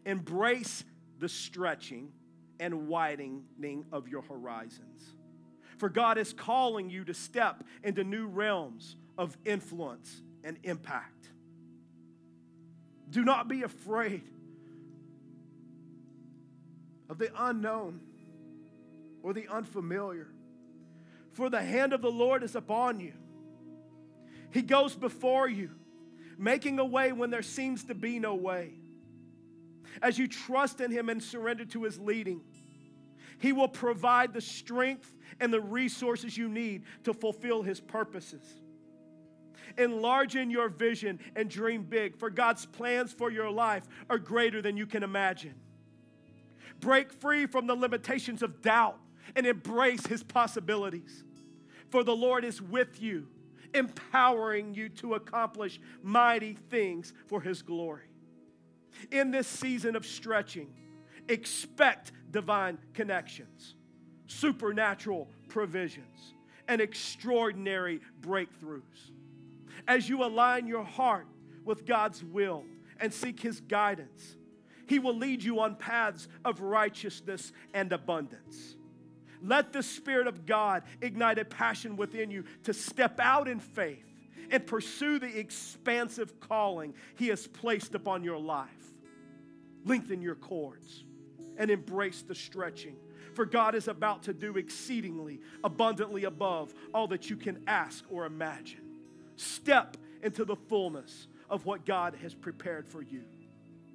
Embrace 0.04 0.84
the 1.18 1.28
stretching 1.28 2.12
and 2.60 2.88
widening 2.88 3.44
of 3.92 4.08
your 4.08 4.22
horizons. 4.22 5.02
For 5.78 5.88
God 5.88 6.18
is 6.18 6.32
calling 6.32 6.90
you 6.90 7.04
to 7.04 7.14
step 7.14 7.64
into 7.82 8.04
new 8.04 8.26
realms 8.26 8.96
of 9.18 9.36
influence 9.44 10.22
and 10.42 10.58
impact. 10.62 11.30
Do 13.10 13.24
not 13.24 13.48
be 13.48 13.62
afraid 13.62 14.22
of 17.08 17.18
the 17.18 17.30
unknown 17.36 18.00
or 19.22 19.32
the 19.32 19.48
unfamiliar, 19.48 20.28
for 21.32 21.48
the 21.48 21.62
hand 21.62 21.92
of 21.92 22.02
the 22.02 22.10
Lord 22.10 22.42
is 22.42 22.54
upon 22.54 23.00
you. 23.00 23.14
He 24.54 24.62
goes 24.62 24.94
before 24.94 25.48
you, 25.48 25.70
making 26.38 26.78
a 26.78 26.84
way 26.84 27.12
when 27.12 27.28
there 27.28 27.42
seems 27.42 27.84
to 27.84 27.94
be 27.94 28.18
no 28.18 28.36
way 28.36 28.74
as 30.00 30.18
you 30.18 30.28
trust 30.28 30.80
in 30.80 30.90
Him 30.90 31.08
and 31.08 31.22
surrender 31.22 31.64
to 31.66 31.82
His 31.82 31.98
leading, 31.98 32.40
He 33.38 33.52
will 33.52 33.68
provide 33.68 34.32
the 34.32 34.40
strength 34.40 35.12
and 35.40 35.52
the 35.52 35.60
resources 35.60 36.38
you 36.38 36.48
need 36.48 36.84
to 37.02 37.12
fulfill 37.12 37.62
His 37.62 37.80
purposes. 37.80 38.42
Enlarge 39.76 40.36
in 40.36 40.50
your 40.50 40.68
vision 40.68 41.18
and 41.34 41.50
dream 41.50 41.82
big, 41.82 42.16
for 42.16 42.30
God's 42.30 42.64
plans 42.64 43.12
for 43.12 43.30
your 43.30 43.50
life 43.50 43.84
are 44.08 44.18
greater 44.18 44.62
than 44.62 44.76
you 44.76 44.86
can 44.86 45.02
imagine. 45.02 45.54
Break 46.78 47.12
free 47.12 47.46
from 47.46 47.66
the 47.66 47.74
limitations 47.74 48.40
of 48.42 48.62
doubt 48.62 48.98
and 49.34 49.46
embrace 49.46 50.06
His 50.06 50.22
possibilities, 50.22 51.24
for 51.90 52.04
the 52.04 52.14
Lord 52.14 52.44
is 52.44 52.62
with 52.62 53.02
you, 53.02 53.26
empowering 53.74 54.74
you 54.74 54.88
to 54.88 55.14
accomplish 55.14 55.80
mighty 56.02 56.54
things 56.70 57.12
for 57.26 57.40
His 57.40 57.62
glory 57.62 58.08
in 59.10 59.30
this 59.30 59.46
season 59.46 59.96
of 59.96 60.06
stretching, 60.06 60.72
expect 61.28 62.12
divine 62.30 62.78
connections, 62.92 63.74
supernatural 64.26 65.28
provisions, 65.48 66.34
and 66.68 66.80
extraordinary 66.80 68.00
breakthroughs. 68.20 69.12
As 69.86 70.08
you 70.08 70.24
align 70.24 70.66
your 70.66 70.84
heart 70.84 71.26
with 71.64 71.86
God's 71.86 72.24
will 72.24 72.64
and 73.00 73.12
seek 73.12 73.40
His 73.40 73.60
guidance, 73.60 74.36
He 74.86 74.98
will 74.98 75.16
lead 75.16 75.42
you 75.42 75.60
on 75.60 75.76
paths 75.76 76.28
of 76.44 76.60
righteousness 76.60 77.52
and 77.72 77.92
abundance. 77.92 78.76
Let 79.44 79.72
the 79.72 79.82
Spirit 79.82 80.26
of 80.26 80.46
God 80.46 80.84
ignite 81.02 81.38
a 81.38 81.44
passion 81.44 81.96
within 81.96 82.30
you 82.30 82.44
to 82.64 82.72
step 82.72 83.20
out 83.20 83.46
in 83.46 83.60
faith 83.60 84.06
and 84.50 84.66
pursue 84.66 85.18
the 85.18 85.38
expansive 85.38 86.40
calling 86.40 86.94
He 87.16 87.28
has 87.28 87.46
placed 87.46 87.94
upon 87.94 88.24
your 88.24 88.38
life. 88.38 88.68
Lengthen 89.84 90.22
your 90.22 90.34
cords 90.34 91.04
and 91.58 91.70
embrace 91.70 92.22
the 92.22 92.34
stretching. 92.34 92.96
For 93.34 93.44
God 93.44 93.74
is 93.74 93.88
about 93.88 94.22
to 94.24 94.32
do 94.32 94.56
exceedingly 94.56 95.40
abundantly 95.62 96.24
above 96.24 96.72
all 96.94 97.06
that 97.08 97.28
you 97.28 97.36
can 97.36 97.62
ask 97.66 98.04
or 98.10 98.24
imagine. 98.24 98.80
Step 99.36 99.96
into 100.22 100.44
the 100.44 100.56
fullness 100.56 101.26
of 101.50 101.66
what 101.66 101.84
God 101.84 102.14
has 102.22 102.32
prepared 102.32 102.88
for 102.88 103.02
you. 103.02 103.24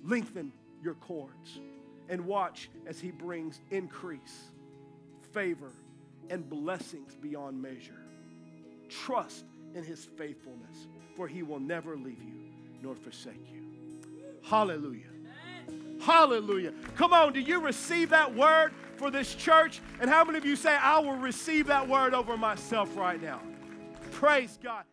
Lengthen 0.04 0.52
your 0.84 0.94
cords 0.94 1.60
and 2.08 2.26
watch 2.26 2.70
as 2.86 3.00
He 3.00 3.12
brings 3.12 3.62
increase, 3.72 4.52
favor, 5.34 5.72
and 6.30 6.48
blessings 6.50 7.16
beyond 7.16 7.62
measure. 7.62 8.02
Trust 8.90 9.46
in 9.74 9.84
His 9.84 10.06
faithfulness, 10.06 10.88
for 11.16 11.28
He 11.28 11.44
will 11.44 11.60
never 11.60 11.96
leave 11.96 12.22
you 12.22 12.36
nor 12.82 12.96
forsake 12.96 13.52
you. 13.52 13.64
Hallelujah. 14.44 15.08
Hallelujah. 16.02 16.74
Come 16.96 17.14
on, 17.14 17.34
do 17.34 17.42
you 17.42 17.60
receive 17.60 18.10
that 18.12 18.34
word 18.34 18.72
for 18.96 19.12
this 19.12 19.36
church? 19.36 19.82
And 20.00 20.10
how 20.10 20.24
many 20.24 20.38
of 20.38 20.46
you 20.46 20.56
say, 20.56 20.76
I 20.76 21.00
will 21.00 21.18
receive 21.18 21.68
that 21.68 21.88
word 21.88 22.14
over 22.14 22.38
myself 22.38 22.96
right 22.96 23.22
now? 23.22 23.42
Praise 24.12 24.58
God. 24.64 24.84